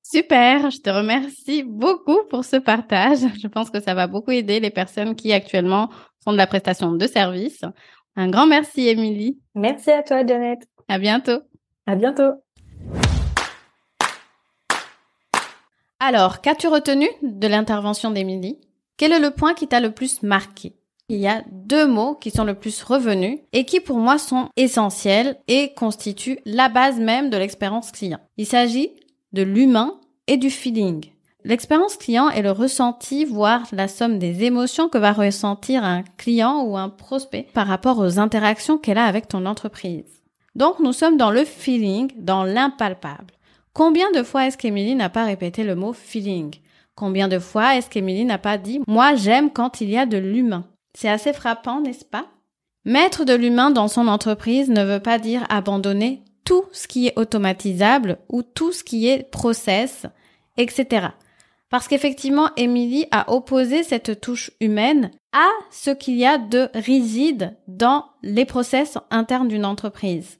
Super, 0.04 0.72
je 0.72 0.80
te 0.80 0.90
remercie 0.90 1.64
beaucoup 1.64 2.20
pour 2.30 2.44
ce 2.44 2.58
partage. 2.58 3.20
Je 3.42 3.48
pense 3.48 3.70
que 3.70 3.80
ça 3.80 3.94
va 3.94 4.08
beaucoup 4.08 4.32
aider 4.32 4.60
les 4.60 4.72
personnes 4.72 5.16
qui 5.16 5.32
actuellement 5.32 5.90
font 6.24 6.32
de 6.32 6.38
la 6.38 6.48
prestation 6.48 6.92
de 6.92 7.08
service. 7.08 7.64
Un 8.16 8.30
grand 8.30 8.48
merci, 8.48 8.88
Émilie. 8.88 9.40
Merci 9.56 9.92
à 9.92 10.04
toi, 10.04 10.26
Janet. 10.26 10.60
À 10.88 10.98
bientôt. 10.98 11.40
À 11.86 11.96
bientôt. 11.96 12.34
Alors, 16.00 16.42
qu'as-tu 16.42 16.68
retenu 16.68 17.08
de 17.22 17.48
l'intervention 17.48 18.12
d'Émilie? 18.12 18.60
Quel 18.98 19.14
est 19.14 19.20
le 19.20 19.32
point 19.32 19.54
qui 19.54 19.68
t'a 19.68 19.80
le 19.80 19.92
plus 19.92 20.24
marqué? 20.24 20.76
Il 21.12 21.20
y 21.20 21.28
a 21.28 21.44
deux 21.52 21.88
mots 21.88 22.16
qui 22.16 22.32
sont 22.32 22.46
le 22.46 22.54
plus 22.54 22.84
revenus 22.84 23.40
et 23.52 23.66
qui 23.66 23.82
pour 23.82 23.98
moi 23.98 24.18
sont 24.18 24.48
essentiels 24.56 25.38
et 25.50 25.74
constituent 25.74 26.40
la 26.46 26.70
base 26.70 27.00
même 27.00 27.30
de 27.30 27.36
l'expérience 27.36 27.92
client. 27.92 28.20
Il 28.38 28.46
s'agit 28.46 28.92
de 29.34 29.42
l'humain 29.42 30.00
et 30.28 30.38
du 30.38 30.50
feeling. 30.50 31.06
L'expérience 31.44 31.98
client 31.98 32.30
est 32.30 32.44
le 32.44 32.52
ressenti, 32.52 33.26
voire 33.26 33.68
la 33.74 33.90
somme 33.90 34.20
des 34.20 34.46
émotions 34.46 34.88
que 34.88 34.98
va 34.98 35.12
ressentir 35.12 35.84
un 35.84 36.04
client 36.18 36.64
ou 36.64 36.78
un 36.78 36.88
prospect 36.88 37.48
par 37.54 37.68
rapport 37.68 38.00
aux 38.00 38.18
interactions 38.18 38.78
qu'elle 38.78 38.98
a 39.00 39.06
avec 39.06 39.28
ton 39.28 39.46
entreprise. 39.46 40.24
Donc 40.56 40.80
nous 40.80 40.94
sommes 40.94 41.18
dans 41.18 41.32
le 41.32 41.44
feeling, 41.44 42.10
dans 42.16 42.46
l'impalpable. 42.46 43.34
Combien 43.74 44.12
de 44.12 44.24
fois 44.24 44.46
est-ce 44.46 44.58
qu'Emilie 44.58 44.96
n'a 44.96 45.10
pas 45.10 45.26
répété 45.26 45.64
le 45.64 45.76
mot 45.76 45.92
feeling? 45.92 46.56
Combien 46.96 47.28
de 47.28 47.40
fois 47.40 47.76
est-ce 47.76 47.90
qu'Emilie 47.90 48.26
n'a 48.26 48.38
pas 48.38 48.58
dit⁇ 48.58 48.80
Moi 48.88 49.16
j'aime 49.16 49.50
quand 49.50 49.82
il 49.82 49.90
y 49.90 49.98
a 49.98 50.06
de 50.06 50.18
l'humain⁇ 50.18 50.66
c'est 50.94 51.10
assez 51.10 51.34
frappant, 51.34 51.82
n'est-ce 51.82 52.06
pas? 52.06 52.28
Mettre 52.86 53.26
de 53.26 53.34
l'humain 53.34 53.72
dans 53.72 53.88
son 53.88 54.08
entreprise 54.08 54.70
ne 54.70 54.84
veut 54.84 55.00
pas 55.00 55.20
dire 55.20 55.46
abandonner 55.50 56.24
tout 56.46 56.66
ce 56.72 56.88
qui 56.88 57.08
est 57.08 57.18
automatisable 57.18 58.18
ou 58.30 58.42
tout 58.42 58.72
ce 58.72 58.84
qui 58.84 59.08
est 59.08 59.30
process, 59.30 60.06
etc. 60.58 61.08
Parce 61.70 61.88
qu'effectivement, 61.88 62.50
Émilie 62.58 63.06
a 63.12 63.32
opposé 63.32 63.84
cette 63.84 64.20
touche 64.20 64.52
humaine 64.60 65.12
à 65.32 65.48
ce 65.70 65.92
qu'il 65.92 66.18
y 66.18 66.26
a 66.26 66.38
de 66.38 66.70
rigide 66.74 67.56
dans 67.68 68.06
les 68.24 68.46
process 68.46 68.98
internes 69.10 69.48
d'une 69.48 69.66
entreprise. 69.66 70.40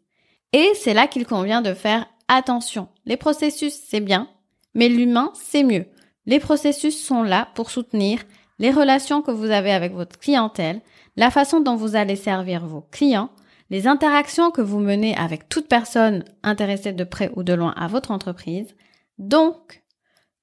Et 0.52 0.70
c'est 0.76 0.94
là 0.94 1.08
qu'il 1.08 1.26
convient 1.26 1.62
de 1.62 1.74
faire 1.74 2.08
attention. 2.28 2.90
Les 3.06 3.18
processus, 3.18 3.74
c'est 3.88 4.02
bien, 4.02 4.28
mais 4.74 4.90
l'humain, 4.90 5.32
c'est 5.34 5.64
mieux. 5.64 5.86
Les 6.26 6.40
processus 6.40 7.02
sont 7.02 7.24
là 7.24 7.48
pour 7.56 7.72
soutenir 7.72 8.20
les 8.62 8.70
relations 8.70 9.24
que 9.24 9.32
vous 9.32 9.50
avez 9.50 9.72
avec 9.72 9.92
votre 9.94 10.20
clientèle, 10.20 10.82
la 11.18 11.32
façon 11.32 11.62
dont 11.62 11.76
vous 11.76 11.96
allez 11.96 12.16
servir 12.16 12.66
vos 12.68 12.82
clients, 12.92 13.32
les 13.72 13.88
interactions 13.88 14.52
que 14.52 14.62
vous 14.62 14.80
menez 14.80 15.18
avec 15.18 15.50
toute 15.50 15.68
personne 15.68 16.24
intéressée 16.44 16.94
de 16.94 17.04
près 17.04 17.32
ou 17.36 17.42
de 17.42 17.54
loin 17.54 17.74
à 17.76 17.88
votre 17.88 18.12
entreprise. 18.12 18.76
Donc, 19.18 19.82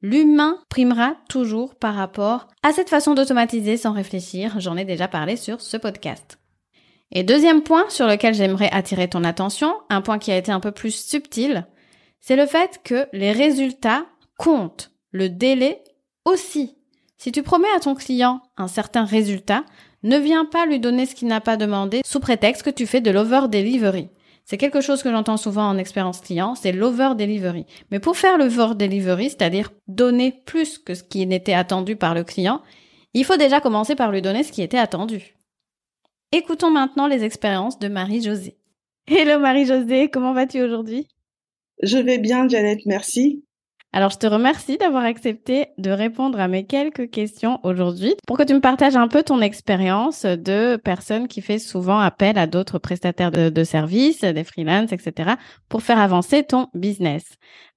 l'humain 0.02 0.58
primera 0.68 1.14
toujours 1.28 1.76
par 1.76 1.94
rapport 1.94 2.48
à 2.64 2.72
cette 2.72 2.90
façon 2.90 3.14
d'automatiser 3.14 3.76
sans 3.76 3.92
réfléchir. 3.92 4.58
J'en 4.58 4.76
ai 4.76 4.84
déjà 4.84 5.06
parlé 5.06 5.36
sur 5.36 5.60
ce 5.60 5.76
podcast. 5.76 6.40
Et 7.12 7.22
deuxième 7.22 7.62
point 7.62 7.88
sur 7.88 8.08
lequel 8.08 8.34
j'aimerais 8.34 8.70
attirer 8.72 9.08
ton 9.08 9.22
attention, 9.22 9.72
un 9.90 10.00
point 10.00 10.18
qui 10.18 10.32
a 10.32 10.36
été 10.36 10.50
un 10.50 10.60
peu 10.60 10.72
plus 10.72 10.94
subtil, 10.94 11.68
c'est 12.18 12.36
le 12.36 12.46
fait 12.46 12.80
que 12.82 13.06
les 13.12 13.30
résultats 13.30 14.06
comptent, 14.36 14.90
le 15.12 15.28
délai 15.28 15.84
aussi. 16.24 16.77
Si 17.18 17.32
tu 17.32 17.42
promets 17.42 17.68
à 17.76 17.80
ton 17.80 17.96
client 17.96 18.40
un 18.56 18.68
certain 18.68 19.04
résultat, 19.04 19.64
ne 20.04 20.18
viens 20.18 20.44
pas 20.44 20.66
lui 20.66 20.78
donner 20.78 21.04
ce 21.04 21.16
qu'il 21.16 21.26
n'a 21.26 21.40
pas 21.40 21.56
demandé 21.56 22.02
sous 22.04 22.20
prétexte 22.20 22.62
que 22.62 22.70
tu 22.70 22.86
fais 22.86 23.00
de 23.00 23.10
l'over-delivery. 23.10 24.08
C'est 24.44 24.56
quelque 24.56 24.80
chose 24.80 25.02
que 25.02 25.10
j'entends 25.10 25.36
souvent 25.36 25.68
en 25.68 25.76
expérience 25.76 26.20
client, 26.20 26.54
c'est 26.54 26.72
l'over-delivery. 26.72 27.66
Mais 27.90 27.98
pour 27.98 28.16
faire 28.16 28.38
l'over-delivery, 28.38 29.30
c'est-à-dire 29.30 29.72
donner 29.88 30.32
plus 30.46 30.78
que 30.78 30.94
ce 30.94 31.02
qui 31.02 31.26
n'était 31.26 31.54
attendu 31.54 31.96
par 31.96 32.14
le 32.14 32.22
client, 32.22 32.62
il 33.14 33.24
faut 33.24 33.36
déjà 33.36 33.60
commencer 33.60 33.96
par 33.96 34.12
lui 34.12 34.22
donner 34.22 34.44
ce 34.44 34.52
qui 34.52 34.62
était 34.62 34.78
attendu. 34.78 35.34
Écoutons 36.30 36.70
maintenant 36.70 37.08
les 37.08 37.24
expériences 37.24 37.78
de 37.78 37.88
Marie-Josée. 37.88 38.56
Hello 39.08 39.40
Marie-Josée, 39.40 40.08
comment 40.08 40.34
vas-tu 40.34 40.62
aujourd'hui? 40.62 41.08
Je 41.82 41.98
vais 41.98 42.18
bien, 42.18 42.48
Janet, 42.48 42.80
merci. 42.86 43.44
Alors, 43.94 44.10
je 44.10 44.18
te 44.18 44.26
remercie 44.26 44.76
d'avoir 44.76 45.04
accepté 45.04 45.68
de 45.78 45.90
répondre 45.90 46.38
à 46.38 46.46
mes 46.46 46.66
quelques 46.66 47.10
questions 47.10 47.58
aujourd'hui 47.62 48.14
pour 48.26 48.36
que 48.36 48.42
tu 48.42 48.52
me 48.52 48.60
partages 48.60 48.96
un 48.96 49.08
peu 49.08 49.22
ton 49.22 49.40
expérience 49.40 50.26
de 50.26 50.76
personne 50.76 51.26
qui 51.26 51.40
fait 51.40 51.58
souvent 51.58 51.98
appel 51.98 52.36
à 52.36 52.46
d'autres 52.46 52.78
prestataires 52.78 53.30
de, 53.30 53.64
services, 53.64 54.20
des 54.20 54.44
freelances, 54.44 54.92
etc., 54.92 55.30
pour 55.70 55.82
faire 55.82 55.98
avancer 55.98 56.42
ton 56.42 56.68
business. 56.74 57.24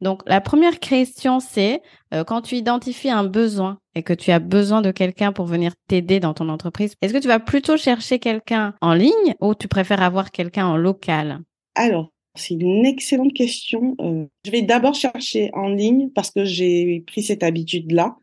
Donc, 0.01 0.21
la 0.27 0.41
première 0.41 0.79
question, 0.79 1.39
c'est 1.39 1.81
euh, 2.13 2.25
quand 2.25 2.41
tu 2.41 2.55
identifies 2.55 3.09
un 3.09 3.23
besoin 3.23 3.77
et 3.95 4.03
que 4.03 4.13
tu 4.13 4.31
as 4.31 4.39
besoin 4.39 4.81
de 4.81 4.91
quelqu'un 4.91 5.31
pour 5.31 5.45
venir 5.45 5.71
t'aider 5.87 6.19
dans 6.19 6.33
ton 6.33 6.49
entreprise, 6.49 6.93
est-ce 7.01 7.13
que 7.13 7.19
tu 7.19 7.29
vas 7.29 7.39
plutôt 7.39 7.77
chercher 7.77 8.19
quelqu'un 8.19 8.73
en 8.81 8.93
ligne 8.93 9.35
ou 9.39 9.55
tu 9.55 9.69
préfères 9.69 10.01
avoir 10.01 10.31
quelqu'un 10.31 10.65
en 10.65 10.75
local? 10.75 11.39
Alors, 11.75 12.09
C'est 12.35 12.55
une 12.55 12.85
excellente 12.85 13.33
question. 13.33 13.95
Euh, 13.99 14.25
je 14.45 14.51
vais 14.51 14.61
d'abord 14.61 14.95
chercher 14.95 15.49
en 15.53 15.67
ligne 15.67 16.09
parce 16.09 16.31
que 16.31 16.45
j'ai 16.45 17.03
pris 17.07 17.23
cette 17.23 17.43
habitude-là. 17.43 18.15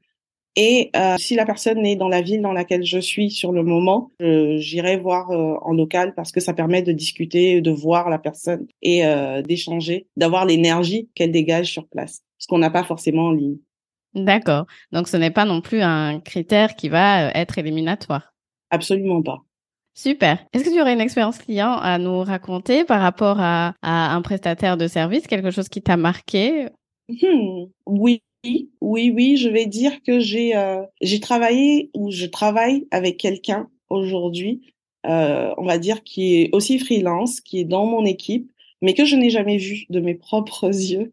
Et 0.60 0.90
euh, 0.96 1.14
si 1.18 1.36
la 1.36 1.46
personne 1.46 1.86
est 1.86 1.94
dans 1.94 2.08
la 2.08 2.20
ville 2.20 2.42
dans 2.42 2.52
laquelle 2.52 2.84
je 2.84 2.98
suis 2.98 3.30
sur 3.30 3.52
le 3.52 3.62
moment, 3.62 4.10
j'irai 4.18 4.96
voir 4.96 5.30
euh, 5.30 5.54
en 5.62 5.72
local 5.72 6.14
parce 6.16 6.32
que 6.32 6.40
ça 6.40 6.52
permet 6.52 6.82
de 6.82 6.90
discuter, 6.90 7.60
de 7.60 7.70
voir 7.70 8.10
la 8.10 8.18
personne 8.18 8.66
et 8.82 9.06
euh, 9.06 9.40
d'échanger, 9.40 10.08
d'avoir 10.16 10.46
l'énergie 10.46 11.08
qu'elle 11.14 11.30
dégage 11.30 11.70
sur 11.70 11.86
place, 11.86 12.22
ce 12.38 12.48
qu'on 12.48 12.58
n'a 12.58 12.70
pas 12.70 12.82
forcément 12.82 13.26
en 13.26 13.32
ligne. 13.32 13.58
D'accord. 14.14 14.66
Donc 14.90 15.06
ce 15.06 15.16
n'est 15.16 15.30
pas 15.30 15.44
non 15.44 15.60
plus 15.60 15.80
un 15.80 16.18
critère 16.18 16.74
qui 16.74 16.88
va 16.88 17.30
être 17.34 17.58
éliminatoire. 17.58 18.34
Absolument 18.70 19.22
pas. 19.22 19.44
Super. 19.98 20.38
Est-ce 20.52 20.62
que 20.62 20.72
tu 20.72 20.80
aurais 20.80 20.92
une 20.92 21.00
expérience 21.00 21.38
client 21.38 21.72
à 21.72 21.98
nous 21.98 22.22
raconter 22.22 22.84
par 22.84 23.00
rapport 23.00 23.38
à, 23.40 23.74
un 23.82 24.22
prestataire 24.22 24.76
de 24.76 24.86
service, 24.86 25.26
quelque 25.26 25.50
chose 25.50 25.68
qui 25.68 25.82
t'a 25.82 25.96
marqué? 25.96 26.66
Hmm, 27.08 27.64
Oui, 27.84 28.22
oui, 28.44 28.70
oui, 28.80 29.36
je 29.36 29.48
vais 29.48 29.66
dire 29.66 30.00
que 30.04 30.20
j'ai 30.20 30.54
euh, 30.54 30.82
j'ai 31.00 31.18
travaillé 31.18 31.90
ou 31.94 32.12
je 32.12 32.26
travaille 32.26 32.86
avec 32.92 33.16
quelqu'un 33.16 33.68
aujourd'hui, 33.90 34.72
euh, 35.08 35.52
on 35.56 35.64
va 35.64 35.78
dire 35.78 36.04
qui 36.04 36.42
est 36.42 36.50
aussi 36.54 36.78
freelance, 36.78 37.40
qui 37.40 37.58
est 37.58 37.64
dans 37.64 37.84
mon 37.84 38.04
équipe, 38.04 38.52
mais 38.80 38.94
que 38.94 39.04
je 39.04 39.16
n'ai 39.16 39.30
jamais 39.30 39.56
vu 39.56 39.84
de 39.90 39.98
mes 39.98 40.14
propres 40.28 40.68
yeux. 40.68 41.12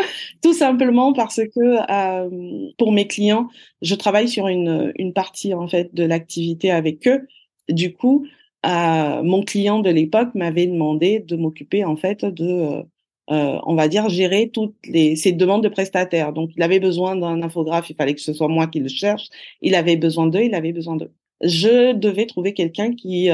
Tout 0.42 0.54
simplement 0.54 1.12
parce 1.12 1.40
que 1.40 1.90
euh, 1.90 2.70
pour 2.78 2.92
mes 2.92 3.06
clients, 3.06 3.48
je 3.82 3.94
travaille 3.94 4.28
sur 4.28 4.48
une, 4.48 4.92
une 4.96 5.12
partie 5.12 5.54
en 5.54 5.68
fait 5.68 5.94
de 5.94 6.04
l'activité 6.04 6.70
avec 6.70 7.06
eux. 7.06 7.26
Du 7.68 7.92
coup, 7.94 8.26
euh, 8.66 9.22
mon 9.22 9.42
client 9.42 9.80
de 9.80 9.90
l'époque 9.90 10.34
m'avait 10.34 10.66
demandé 10.66 11.20
de 11.20 11.36
m'occuper 11.36 11.84
en 11.84 11.96
fait 11.96 12.24
de, 12.24 12.82
euh, 13.30 13.58
on 13.64 13.74
va 13.74 13.88
dire, 13.88 14.08
gérer 14.08 14.50
toutes 14.52 14.76
les 14.86 15.16
ces 15.16 15.32
demandes 15.32 15.62
de 15.62 15.68
prestataires. 15.68 16.32
Donc, 16.32 16.50
il 16.56 16.62
avait 16.62 16.80
besoin 16.80 17.16
d'un 17.16 17.42
infographe, 17.42 17.90
il 17.90 17.96
fallait 17.96 18.14
que 18.14 18.20
ce 18.20 18.32
soit 18.32 18.48
moi 18.48 18.66
qui 18.66 18.80
le 18.80 18.88
cherche. 18.88 19.28
Il 19.62 19.74
avait 19.74 19.96
besoin 19.96 20.26
d'eux, 20.26 20.42
il 20.42 20.54
avait 20.54 20.72
besoin 20.72 20.96
d'eux. 20.96 21.12
Je 21.42 21.94
devais 21.94 22.26
trouver 22.26 22.52
quelqu'un 22.52 22.92
qui 22.92 23.30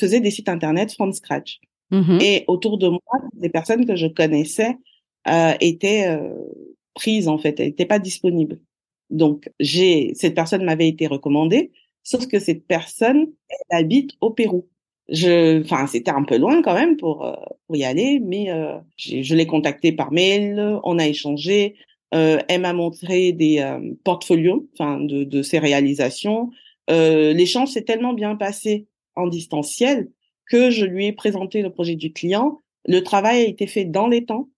faisait 0.00 0.20
des 0.20 0.32
sites 0.32 0.48
internet 0.48 0.92
from 0.92 1.12
scratch. 1.12 1.60
Mmh 1.92 2.18
Et 2.20 2.44
autour 2.48 2.78
de 2.78 2.88
moi, 2.88 3.00
des 3.34 3.48
personnes 3.48 3.86
que 3.86 3.94
je 3.94 4.08
connaissais 4.08 4.76
était 5.60 6.06
euh, 6.08 6.34
prise 6.94 7.28
en 7.28 7.38
fait, 7.38 7.58
elle 7.60 7.68
n'était 7.68 7.86
pas 7.86 7.98
disponible. 7.98 8.60
Donc 9.10 9.50
j'ai 9.60 10.12
cette 10.14 10.34
personne 10.34 10.64
m'avait 10.64 10.88
été 10.88 11.06
recommandée, 11.06 11.72
sauf 12.02 12.26
que 12.26 12.38
cette 12.38 12.66
personne 12.66 13.32
elle 13.48 13.78
habite 13.78 14.12
au 14.20 14.30
Pérou. 14.30 14.68
Je, 15.10 15.60
enfin 15.62 15.86
c'était 15.86 16.10
un 16.10 16.24
peu 16.24 16.38
loin 16.38 16.62
quand 16.62 16.74
même 16.74 16.96
pour 16.96 17.24
euh, 17.26 17.34
pour 17.66 17.76
y 17.76 17.84
aller, 17.84 18.20
mais 18.20 18.50
euh, 18.50 18.78
je 18.96 19.34
l'ai 19.34 19.46
contactée 19.46 19.92
par 19.92 20.12
mail, 20.12 20.78
on 20.84 20.98
a 20.98 21.06
échangé. 21.06 21.76
Euh, 22.14 22.38
elle 22.48 22.60
m'a 22.60 22.72
montré 22.72 23.32
des 23.32 23.58
euh, 23.58 23.80
portfolios, 24.04 24.68
enfin 24.74 25.00
de, 25.00 25.24
de 25.24 25.42
ses 25.42 25.58
réalisations. 25.58 26.50
L'échange 26.88 27.70
s'est 27.70 27.82
tellement 27.84 28.12
bien 28.12 28.36
passé 28.36 28.86
en 29.16 29.26
distanciel 29.26 30.10
que 30.50 30.70
je 30.70 30.84
lui 30.84 31.06
ai 31.06 31.12
présenté 31.12 31.62
le 31.62 31.70
projet 31.70 31.96
du 31.96 32.12
client. 32.12 32.60
Le 32.86 33.00
travail 33.02 33.42
a 33.42 33.48
été 33.48 33.66
fait 33.66 33.84
dans 33.86 34.06
les 34.06 34.24
temps. 34.26 34.48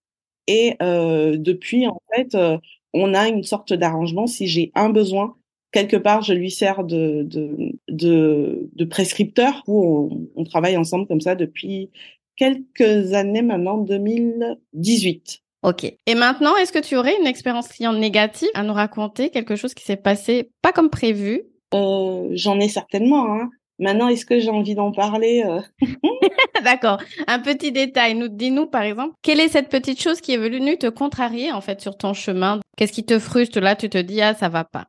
Et 0.47 0.75
euh, 0.81 1.37
depuis, 1.37 1.87
en 1.87 2.01
fait, 2.15 2.35
euh, 2.35 2.57
on 2.93 3.13
a 3.13 3.27
une 3.27 3.43
sorte 3.43 3.73
d'arrangement. 3.73 4.27
Si 4.27 4.47
j'ai 4.47 4.71
un 4.75 4.89
besoin, 4.89 5.35
quelque 5.71 5.97
part, 5.97 6.21
je 6.21 6.33
lui 6.33 6.51
sers 6.51 6.83
de, 6.83 7.23
de, 7.23 7.73
de, 7.89 8.69
de 8.73 8.85
prescripteur 8.85 9.63
où 9.67 10.29
on, 10.35 10.41
on, 10.41 10.43
travaille 10.45 10.77
ensemble 10.77 11.07
comme 11.07 11.21
ça 11.21 11.35
depuis 11.35 11.89
quelques 12.37 13.13
années 13.13 13.41
maintenant, 13.41 13.77
2018. 13.77 15.41
Ok. 15.63 15.83
Et 16.05 16.15
maintenant, 16.15 16.55
est-ce 16.55 16.71
que 16.71 16.79
tu 16.79 16.95
aurais 16.95 17.19
une 17.19 17.27
expérience 17.27 17.67
client 17.67 17.93
négative 17.93 18.49
à 18.53 18.63
nous 18.63 18.73
raconter, 18.73 19.29
quelque 19.29 19.55
chose 19.55 19.73
qui 19.73 19.83
s'est 19.83 19.97
passé 19.97 20.51
pas 20.61 20.71
comme 20.71 20.89
prévu? 20.89 21.43
Euh, 21.73 22.29
J'en 22.31 22.59
ai 22.59 22.69
certainement. 22.69 23.33
Hein. 23.33 23.49
Maintenant, 23.79 24.07
est-ce 24.07 24.25
que 24.25 24.39
j'ai 24.39 24.49
envie 24.49 24.75
d'en 24.75 24.91
parler 24.91 25.43
euh? 25.45 25.61
D'accord. 26.63 26.99
Un 27.27 27.39
petit 27.39 27.71
détail. 27.71 28.15
Nous, 28.15 28.27
dis-nous, 28.27 28.65
par 28.65 28.81
exemple, 28.81 29.13
quelle 29.21 29.39
est 29.39 29.49
cette 29.49 29.69
petite 29.69 30.01
chose 30.01 30.21
qui 30.21 30.33
est 30.33 30.37
venue 30.37 30.77
te 30.77 30.87
contrarier, 30.87 31.51
en 31.51 31.61
fait, 31.61 31.81
sur 31.81 31.97
ton 31.97 32.13
chemin? 32.13 32.59
Qu'est-ce 32.75 32.93
qui 32.93 33.05
te 33.05 33.19
frustre? 33.19 33.59
Là, 33.59 33.75
tu 33.75 33.89
te 33.89 33.97
dis, 33.97 34.21
ah, 34.21 34.33
ça 34.33 34.49
va 34.49 34.63
pas. 34.63 34.87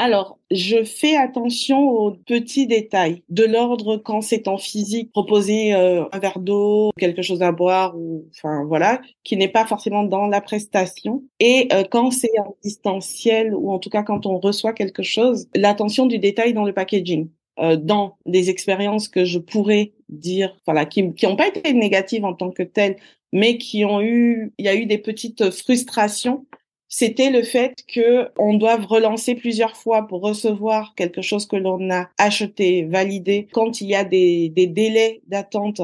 Alors, 0.00 0.38
je 0.52 0.84
fais 0.84 1.16
attention 1.16 1.90
aux 1.90 2.12
petits 2.12 2.68
détails, 2.68 3.24
de 3.30 3.42
l'ordre 3.42 3.96
quand 3.96 4.20
c'est 4.20 4.46
en 4.46 4.56
physique, 4.56 5.10
proposer 5.10 5.74
euh, 5.74 6.04
un 6.12 6.20
verre 6.20 6.38
d'eau, 6.38 6.92
quelque 6.96 7.20
chose 7.20 7.42
à 7.42 7.50
boire, 7.50 7.98
ou 7.98 8.24
enfin 8.30 8.64
voilà, 8.64 9.00
qui 9.24 9.36
n'est 9.36 9.48
pas 9.48 9.66
forcément 9.66 10.04
dans 10.04 10.28
la 10.28 10.40
prestation. 10.40 11.24
Et 11.40 11.66
euh, 11.72 11.82
quand 11.90 12.12
c'est 12.12 12.38
en 12.38 12.54
distanciel, 12.62 13.52
ou 13.52 13.72
en 13.72 13.80
tout 13.80 13.90
cas 13.90 14.04
quand 14.04 14.24
on 14.24 14.38
reçoit 14.38 14.72
quelque 14.72 15.02
chose, 15.02 15.48
l'attention 15.56 16.06
du 16.06 16.20
détail 16.20 16.54
dans 16.54 16.64
le 16.64 16.72
packaging. 16.72 17.28
Euh, 17.60 17.76
dans 17.76 18.18
des 18.24 18.50
expériences 18.50 19.08
que 19.08 19.24
je 19.24 19.38
pourrais 19.40 19.92
dire, 20.08 20.56
voilà, 20.64 20.86
qui 20.86 21.02
n'ont 21.02 21.36
pas 21.36 21.48
été 21.48 21.72
négatives 21.72 22.24
en 22.24 22.32
tant 22.34 22.50
que 22.50 22.62
telles, 22.62 22.96
mais 23.32 23.58
qui 23.58 23.84
ont 23.84 24.00
eu, 24.00 24.52
il 24.58 24.64
y 24.64 24.68
a 24.68 24.76
eu 24.76 24.86
des 24.86 24.98
petites 24.98 25.50
frustrations. 25.50 26.46
C'était 26.88 27.30
le 27.30 27.42
fait 27.42 27.84
que 27.92 28.28
on 28.38 28.54
doive 28.54 28.86
relancer 28.86 29.34
plusieurs 29.34 29.76
fois 29.76 30.06
pour 30.06 30.20
recevoir 30.22 30.94
quelque 30.94 31.20
chose 31.20 31.46
que 31.46 31.56
l'on 31.56 31.90
a 31.90 32.08
acheté, 32.16 32.84
validé. 32.84 33.48
Quand 33.52 33.80
il 33.80 33.88
y 33.88 33.94
a 33.96 34.04
des, 34.04 34.50
des 34.50 34.68
délais 34.68 35.20
d'attente, 35.26 35.82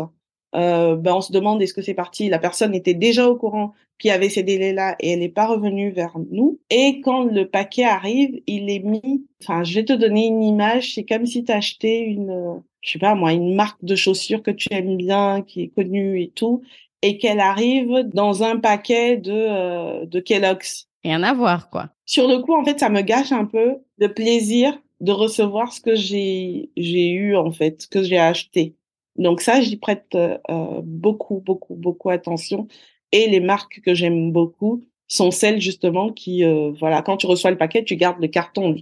euh, 0.54 0.96
ben 0.96 1.14
on 1.14 1.20
se 1.20 1.32
demande 1.32 1.60
est-ce 1.62 1.74
que 1.74 1.82
c'est 1.82 1.94
parti? 1.94 2.28
La 2.28 2.38
personne 2.38 2.74
était 2.74 2.94
déjà 2.94 3.28
au 3.28 3.36
courant 3.36 3.74
qu'il 3.98 4.08
y 4.08 4.12
avait 4.12 4.28
ces 4.28 4.42
délais-là 4.42 4.96
et 5.00 5.12
elle 5.12 5.20
n'est 5.20 5.28
pas 5.28 5.46
revenue 5.46 5.90
vers 5.90 6.16
nous. 6.30 6.58
Et 6.70 7.00
quand 7.00 7.24
le 7.24 7.48
paquet 7.48 7.84
arrive, 7.84 8.40
il 8.46 8.70
est 8.70 8.80
mis, 8.80 9.26
enfin, 9.42 9.64
je 9.64 9.74
vais 9.74 9.84
te 9.84 9.92
donner 9.92 10.26
une 10.26 10.42
image, 10.42 10.94
c'est 10.94 11.04
comme 11.04 11.26
si 11.26 11.44
tu 11.44 11.52
achetais 11.52 12.00
une, 12.00 12.62
je 12.80 12.92
sais 12.92 12.98
pas 12.98 13.14
moi, 13.14 13.32
une 13.32 13.54
marque 13.54 13.82
de 13.84 13.94
chaussures 13.94 14.42
que 14.42 14.50
tu 14.50 14.68
aimes 14.72 14.96
bien, 14.96 15.42
qui 15.42 15.62
est 15.62 15.68
connue 15.68 16.20
et 16.20 16.30
tout, 16.30 16.62
et 17.02 17.18
qu'elle 17.18 17.40
arrive 17.40 18.08
dans 18.12 18.42
un 18.42 18.58
paquet 18.58 19.16
de, 19.16 19.32
euh, 19.32 20.06
de 20.06 20.20
Kellogg's. 20.20 20.88
Rien 21.02 21.22
à 21.22 21.34
voir, 21.34 21.68
quoi. 21.68 21.90
Sur 22.06 22.28
le 22.28 22.38
coup, 22.38 22.54
en 22.54 22.64
fait, 22.64 22.80
ça 22.80 22.88
me 22.88 23.02
gâche 23.02 23.32
un 23.32 23.44
peu 23.44 23.76
le 23.98 24.12
plaisir 24.12 24.78
de 25.00 25.12
recevoir 25.12 25.72
ce 25.72 25.80
que 25.80 25.94
j'ai, 25.94 26.70
j'ai 26.76 27.10
eu, 27.10 27.36
en 27.36 27.52
fait, 27.52 27.82
ce 27.82 27.88
que 27.88 28.02
j'ai 28.02 28.18
acheté. 28.18 28.74
Donc 29.16 29.40
ça, 29.40 29.60
j'y 29.60 29.76
prête 29.76 30.14
euh, 30.14 30.38
beaucoup, 30.82 31.40
beaucoup, 31.44 31.74
beaucoup 31.74 32.10
attention. 32.10 32.66
Et 33.12 33.28
les 33.28 33.40
marques 33.40 33.80
que 33.84 33.94
j'aime 33.94 34.32
beaucoup 34.32 34.82
sont 35.06 35.30
celles 35.30 35.60
justement 35.60 36.12
qui, 36.12 36.44
euh, 36.44 36.72
voilà, 36.78 37.02
quand 37.02 37.16
tu 37.16 37.26
reçois 37.26 37.50
le 37.50 37.58
paquet, 37.58 37.84
tu 37.84 37.96
gardes 37.96 38.20
le 38.20 38.28
carton. 38.28 38.74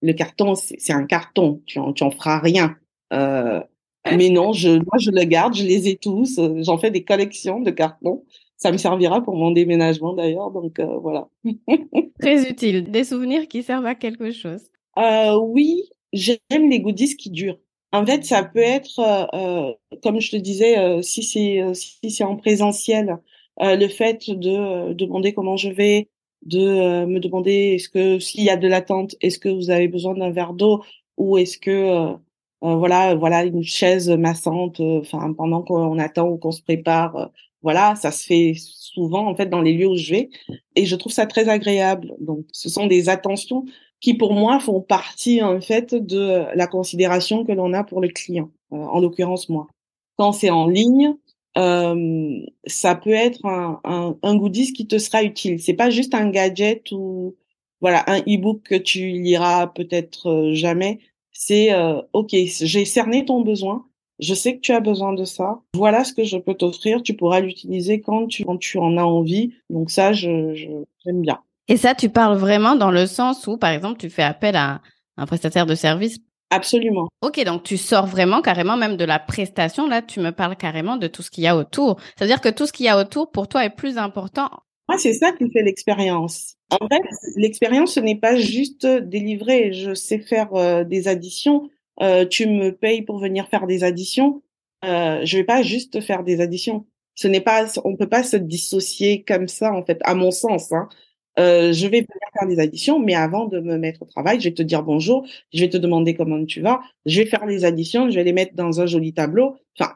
Le 0.00 0.12
carton, 0.12 0.54
c'est 0.54 0.92
un 0.92 1.04
carton, 1.04 1.62
tu 1.66 1.78
en, 1.78 1.92
tu 1.92 2.04
en 2.04 2.10
feras 2.10 2.38
rien. 2.38 2.76
Euh, 3.12 3.60
mais 4.16 4.30
non, 4.30 4.52
je, 4.52 4.70
moi 4.70 4.98
je 4.98 5.10
le 5.10 5.24
garde, 5.24 5.54
je 5.54 5.64
les 5.64 5.88
ai 5.88 5.96
tous. 5.96 6.38
Euh, 6.38 6.62
j'en 6.62 6.78
fais 6.78 6.90
des 6.90 7.04
collections 7.04 7.60
de 7.60 7.70
cartons. 7.70 8.24
Ça 8.56 8.72
me 8.72 8.76
servira 8.76 9.22
pour 9.22 9.36
mon 9.36 9.50
déménagement 9.50 10.14
d'ailleurs, 10.14 10.50
donc 10.50 10.78
euh, 10.80 10.98
voilà. 10.98 11.28
Très 12.20 12.50
utile, 12.50 12.90
des 12.90 13.04
souvenirs 13.04 13.46
qui 13.46 13.62
servent 13.62 13.86
à 13.86 13.94
quelque 13.94 14.32
chose. 14.32 14.62
Euh, 14.98 15.38
oui, 15.38 15.84
j'aime 16.12 16.68
les 16.68 16.80
goodies 16.80 17.16
qui 17.16 17.30
durent. 17.30 17.58
En 17.92 18.04
fait, 18.04 18.24
ça 18.24 18.44
peut 18.44 18.58
être, 18.60 18.98
euh, 18.98 19.26
euh 19.34 19.72
comme 20.02 20.20
je 20.20 20.30
te 20.30 20.36
disais, 20.36 20.78
euh, 20.78 21.00
si 21.02 21.22
c'est 21.22 21.62
euh, 21.62 21.72
si 21.74 22.10
c'est 22.10 22.24
en 22.24 22.36
présentiel, 22.36 23.18
le 23.60 23.88
fait 23.88 24.30
de 24.30 24.92
demander 24.92 25.32
comment 25.34 25.56
je 25.56 25.70
vais, 25.70 26.08
de 26.42 27.04
me 27.06 27.18
demander 27.18 27.74
est-ce 27.74 27.88
que 27.88 28.18
s'il 28.20 28.44
y 28.44 28.50
a 28.50 28.56
de 28.56 28.68
l'attente, 28.68 29.16
est-ce 29.20 29.38
que 29.40 29.48
vous 29.48 29.70
avez 29.70 29.88
besoin 29.88 30.14
d'un 30.14 30.30
verre 30.30 30.52
d'eau 30.54 30.84
ou 31.16 31.38
est-ce 31.38 31.58
que 31.58 32.14
voilà 32.62 33.14
voilà 33.16 33.44
une 33.44 33.64
chaise 33.64 34.08
massante, 34.10 34.80
enfin 34.80 35.32
pendant 35.34 35.62
qu'on 35.62 35.98
attend 35.98 36.28
ou 36.28 36.38
qu'on 36.38 36.52
se 36.52 36.62
prépare, 36.62 37.30
voilà, 37.62 37.96
ça 37.96 38.12
se 38.12 38.24
fait 38.24 38.54
souvent 38.56 39.26
en 39.26 39.34
fait 39.34 39.46
dans 39.46 39.62
les 39.62 39.72
lieux 39.74 39.88
où 39.88 39.96
je 39.96 40.10
vais 40.10 40.30
et 40.76 40.86
je 40.86 40.96
trouve 40.96 41.12
ça 41.12 41.26
très 41.26 41.48
agréable. 41.48 42.14
Donc, 42.20 42.46
ce 42.52 42.68
sont 42.68 42.86
des 42.86 43.08
attentions 43.08 43.64
qui 44.00 44.14
pour 44.14 44.32
moi 44.32 44.60
font 44.60 44.80
partie 44.80 45.42
en 45.42 45.60
fait 45.60 45.94
de 45.94 46.44
la 46.54 46.66
considération 46.66 47.44
que 47.44 47.52
l'on 47.52 47.72
a 47.72 47.84
pour 47.84 48.00
le 48.00 48.08
client, 48.08 48.50
euh, 48.72 48.76
en 48.76 49.00
l'occurrence 49.00 49.48
moi. 49.48 49.66
Quand 50.16 50.32
c'est 50.32 50.50
en 50.50 50.66
ligne, 50.66 51.14
euh, 51.56 52.40
ça 52.66 52.94
peut 52.94 53.12
être 53.12 53.44
un, 53.46 53.80
un, 53.84 54.16
un, 54.22 54.36
goodies 54.36 54.72
qui 54.72 54.86
te 54.86 54.98
sera 54.98 55.24
utile. 55.24 55.60
C'est 55.60 55.74
pas 55.74 55.90
juste 55.90 56.14
un 56.14 56.30
gadget 56.30 56.92
ou 56.92 57.36
voilà 57.80 58.04
un 58.08 58.20
e-book 58.20 58.62
que 58.62 58.74
tu 58.76 59.08
liras 59.10 59.66
peut-être 59.68 60.28
euh, 60.28 60.54
jamais. 60.54 60.98
C'est 61.32 61.72
euh, 61.72 62.00
ok, 62.12 62.30
j'ai 62.30 62.84
cerné 62.84 63.24
ton 63.24 63.40
besoin. 63.42 63.86
Je 64.20 64.34
sais 64.34 64.56
que 64.56 64.60
tu 64.60 64.72
as 64.72 64.80
besoin 64.80 65.12
de 65.12 65.24
ça. 65.24 65.60
Voilà 65.74 66.04
ce 66.04 66.12
que 66.12 66.24
je 66.24 66.36
peux 66.38 66.54
t'offrir. 66.54 67.02
Tu 67.02 67.14
pourras 67.14 67.40
l'utiliser 67.40 68.00
quand 68.00 68.26
tu 68.26 68.44
quand 68.44 68.58
tu 68.58 68.78
en 68.78 68.96
as 68.96 69.04
envie. 69.04 69.54
Donc 69.70 69.90
ça, 69.90 70.12
je 70.12 70.54
j'aime 71.04 71.22
bien. 71.22 71.40
Et 71.68 71.76
ça, 71.76 71.94
tu 71.94 72.08
parles 72.08 72.36
vraiment 72.36 72.74
dans 72.74 72.90
le 72.90 73.06
sens 73.06 73.46
où, 73.46 73.58
par 73.58 73.70
exemple, 73.70 73.98
tu 73.98 74.10
fais 74.10 74.22
appel 74.22 74.56
à 74.56 74.80
un 75.16 75.26
prestataire 75.26 75.66
de 75.66 75.74
service? 75.74 76.18
Absolument. 76.50 77.08
Ok, 77.20 77.44
donc 77.44 77.62
tu 77.62 77.76
sors 77.76 78.06
vraiment 78.06 78.40
carrément 78.40 78.76
même 78.76 78.96
de 78.96 79.04
la 79.04 79.18
prestation. 79.18 79.86
Là, 79.86 80.00
tu 80.00 80.20
me 80.20 80.30
parles 80.30 80.56
carrément 80.56 80.96
de 80.96 81.06
tout 81.06 81.22
ce 81.22 81.30
qu'il 81.30 81.44
y 81.44 81.46
a 81.46 81.56
autour. 81.56 82.00
C'est-à-dire 82.16 82.40
que 82.40 82.48
tout 82.48 82.66
ce 82.66 82.72
qu'il 82.72 82.86
y 82.86 82.88
a 82.88 82.98
autour, 82.98 83.30
pour 83.30 83.48
toi, 83.48 83.64
est 83.64 83.74
plus 83.74 83.98
important? 83.98 84.48
Moi, 84.88 84.96
c'est 84.96 85.12
ça 85.12 85.32
qui 85.32 85.50
fait 85.50 85.62
l'expérience. 85.62 86.54
En 86.70 86.88
fait, 86.88 87.02
l'expérience, 87.36 87.94
ce 87.94 88.00
n'est 88.00 88.18
pas 88.18 88.36
juste 88.36 88.86
délivrer. 88.86 89.74
Je 89.74 89.92
sais 89.92 90.18
faire 90.18 90.54
euh, 90.54 90.84
des 90.84 91.06
additions. 91.08 91.68
Euh, 92.00 92.24
tu 92.24 92.46
me 92.46 92.70
payes 92.70 93.02
pour 93.02 93.18
venir 93.18 93.48
faire 93.48 93.66
des 93.66 93.84
additions. 93.84 94.42
Euh, 94.84 95.20
je 95.24 95.36
vais 95.36 95.44
pas 95.44 95.62
juste 95.62 96.00
faire 96.00 96.22
des 96.22 96.40
additions. 96.40 96.86
Ce 97.14 97.28
n'est 97.28 97.40
pas, 97.40 97.66
on 97.84 97.96
peut 97.96 98.08
pas 98.08 98.22
se 98.22 98.36
dissocier 98.36 99.24
comme 99.24 99.48
ça, 99.48 99.72
en 99.72 99.84
fait, 99.84 99.98
à 100.04 100.14
mon 100.14 100.30
sens. 100.30 100.72
Hein. 100.72 100.88
Euh, 101.38 101.72
je 101.72 101.86
vais 101.86 102.00
venir 102.00 102.28
faire 102.38 102.48
des 102.48 102.58
additions, 102.58 102.98
mais 102.98 103.14
avant 103.14 103.46
de 103.46 103.60
me 103.60 103.78
mettre 103.78 104.02
au 104.02 104.06
travail, 104.06 104.40
je 104.40 104.48
vais 104.48 104.54
te 104.54 104.62
dire 104.62 104.82
bonjour, 104.82 105.26
je 105.52 105.60
vais 105.60 105.68
te 105.68 105.76
demander 105.76 106.14
comment 106.14 106.44
tu 106.44 106.60
vas, 106.60 106.80
je 107.06 107.20
vais 107.20 107.26
faire 107.26 107.46
les 107.46 107.64
additions, 107.64 108.10
je 108.10 108.16
vais 108.16 108.24
les 108.24 108.32
mettre 108.32 108.54
dans 108.54 108.80
un 108.80 108.86
joli 108.86 109.14
tableau. 109.14 109.56
Enfin, 109.78 109.92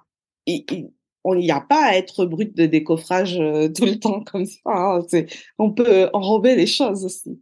il 0.47 0.85
n'y 1.27 1.51
a 1.51 1.61
pas 1.61 1.85
à 1.85 1.97
être 1.97 2.27
brut 2.27 2.57
de 2.57 2.67
décoffrage 2.67 3.39
euh, 3.39 3.69
tout 3.77 3.87
le 3.87 3.99
temps 3.99 4.23
comme 4.23 4.47
ça. 4.47 4.61
Hein. 4.67 5.01
on 5.59 5.73
peut 5.73 6.09
enrober 6.13 6.55
les 6.57 6.67
choses 6.67 7.05
aussi. 7.05 7.41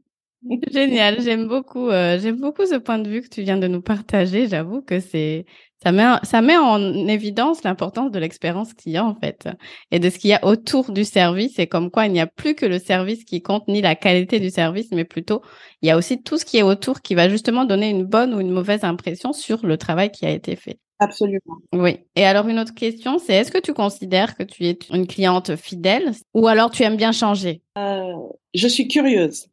Génial, 0.73 1.21
j'aime 1.21 1.49
beaucoup, 1.49 1.91
euh, 1.91 2.19
j'aime 2.19 2.41
beaucoup 2.41 2.65
ce 2.65 2.77
point 2.77 2.99
de 2.99 3.11
vue 3.11 3.21
que 3.21 3.29
tu 3.29 3.43
viens 3.43 3.59
de 3.59 3.67
nous 3.67 3.83
partager. 3.83 4.49
J'avoue 4.49 4.81
que 4.81 4.99
c'est 4.99 5.45
ça 5.83 5.93
met, 5.93 6.05
ça 6.25 6.43
met 6.43 6.57
en 6.57 7.07
évidence 7.09 7.63
l'importance 7.65 8.11
de 8.11 8.19
l'expérience 8.19 8.75
client, 8.75 9.07
en 9.07 9.15
fait, 9.15 9.49
et 9.91 9.99
de 9.99 10.11
ce 10.11 10.19
qu'il 10.19 10.31
y 10.31 10.35
a 10.35 10.45
autour 10.45 10.93
du 10.93 11.05
service, 11.05 11.59
et 11.59 11.67
comme 11.67 11.91
quoi 11.91 12.07
il 12.07 12.13
n'y 12.13 12.21
a 12.21 12.27
plus 12.27 12.55
que 12.55 12.67
le 12.67 12.79
service 12.79 13.25
qui 13.25 13.41
compte, 13.41 13.67
ni 13.69 13.81
la 13.81 13.95
qualité 13.95 14.41
du 14.41 14.51
service, 14.51 14.89
mais 14.93 15.05
plutôt, 15.05 15.41
il 15.81 15.89
y 15.89 15.91
a 15.91 15.97
aussi 15.97 16.23
tout 16.23 16.37
ce 16.37 16.45
qui 16.45 16.59
est 16.59 16.63
autour 16.63 17.01
qui 17.01 17.15
va 17.15 17.29
justement 17.29 17.65
donner 17.65 17.89
une 17.89 18.05
bonne 18.05 18.35
ou 18.35 18.41
une 18.41 18.51
mauvaise 18.51 18.85
impression 18.85 19.33
sur 19.33 19.65
le 19.65 19.79
travail 19.79 20.11
qui 20.11 20.27
a 20.27 20.31
été 20.31 20.55
fait. 20.57 20.79
Absolument. 20.99 21.57
Oui. 21.73 21.97
Et 22.15 22.25
alors, 22.27 22.47
une 22.49 22.59
autre 22.59 22.75
question, 22.75 23.19
c'est 23.19 23.33
est-ce 23.33 23.51
que 23.51 23.59
tu 23.59 23.73
considères 23.73 24.37
que 24.37 24.43
tu 24.43 24.67
es 24.67 24.79
une 24.93 25.07
cliente 25.07 25.57
fidèle 25.57 26.13
ou 26.35 26.47
alors 26.47 26.71
tu 26.71 26.83
aimes 26.83 26.99
bien 26.99 27.13
changer? 27.13 27.63
Euh, 27.79 28.13
Je 28.53 28.69
suis 28.69 28.87
curieuse. 28.87 29.47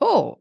Oh 0.00 0.38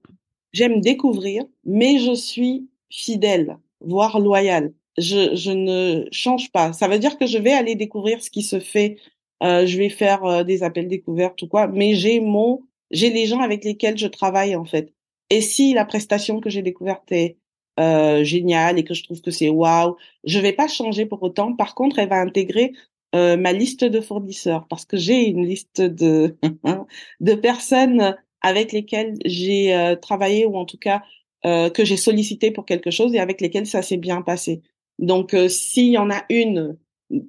J'aime 0.54 0.80
découvrir, 0.80 1.44
mais 1.66 2.00
je 2.00 2.14
suis 2.14 2.70
fidèle, 2.90 3.58
voire 3.82 4.20
loyale 4.20 4.72
je, 4.98 5.52
ne 5.52 6.06
change 6.12 6.52
pas. 6.52 6.74
Ça 6.74 6.88
veut 6.88 7.00
dire 7.00 7.18
que 7.18 7.26
je 7.26 7.38
vais 7.38 7.54
aller 7.54 7.76
découvrir 7.76 8.22
ce 8.22 8.30
qui 8.30 8.42
se 8.44 8.60
fait. 8.60 8.98
Euh, 9.44 9.66
je 9.66 9.78
vais 9.78 9.90
faire 9.90 10.24
euh, 10.24 10.44
des 10.44 10.64
appels 10.64 10.88
découvertes 10.88 11.42
ou 11.42 11.48
quoi, 11.48 11.68
mais 11.68 11.96
j'ai 11.96 12.22
mon, 12.22 12.62
j'ai 12.92 13.10
les 13.10 13.26
gens 13.26 13.40
avec 13.40 13.66
lesquels 13.66 13.98
je 13.98 14.08
travaille 14.08 14.56
en 14.56 14.66
fait. 14.66 14.94
Et 15.30 15.42
si 15.42 15.74
la 15.74 15.86
prestation 15.86 16.40
que 16.40 16.50
j'ai 16.50 16.62
découverte 16.62 17.12
est 17.12 17.38
euh, 17.80 18.24
géniale 18.24 18.80
et 18.80 18.86
que 18.86 18.94
je 18.94 19.04
trouve 19.04 19.22
que 19.22 19.32
c'est 19.32 19.50
waouh, 19.50 19.98
je 20.24 20.40
vais 20.40 20.54
pas 20.54 20.68
changer 20.68 21.06
pour 21.06 21.22
autant. 21.24 21.54
Par 21.54 21.76
contre, 21.76 22.00
elle 22.00 22.10
va 22.10 22.22
intégrer 22.22 22.74
ma 23.14 23.54
liste 23.54 23.86
de 23.86 24.02
fournisseurs 24.02 24.68
parce 24.68 24.84
que 24.84 24.98
j'ai 24.98 25.30
une 25.30 25.46
liste 25.46 25.80
de 25.80 26.36
de 27.22 27.34
personnes 27.34 28.14
avec 28.42 28.74
lesquelles 28.74 29.18
j'ai 29.24 29.96
travaillé 30.02 30.46
ou 30.46 30.58
en 30.58 30.66
tout 30.66 30.78
cas 30.78 31.02
que 31.42 31.86
j'ai 31.86 31.96
sollicité 31.96 32.52
pour 32.52 32.66
quelque 32.66 32.92
chose 32.92 33.16
et 33.16 33.20
avec 33.20 33.40
lesquelles 33.40 33.68
ça 33.68 33.82
s'est 33.82 33.96
bien 33.96 34.22
passé. 34.22 34.62
Donc, 35.00 35.34
euh, 35.34 35.50
s'il 35.50 35.92
y 35.92 35.98
en 35.98 36.10
a 36.10 36.24
une 36.30 36.78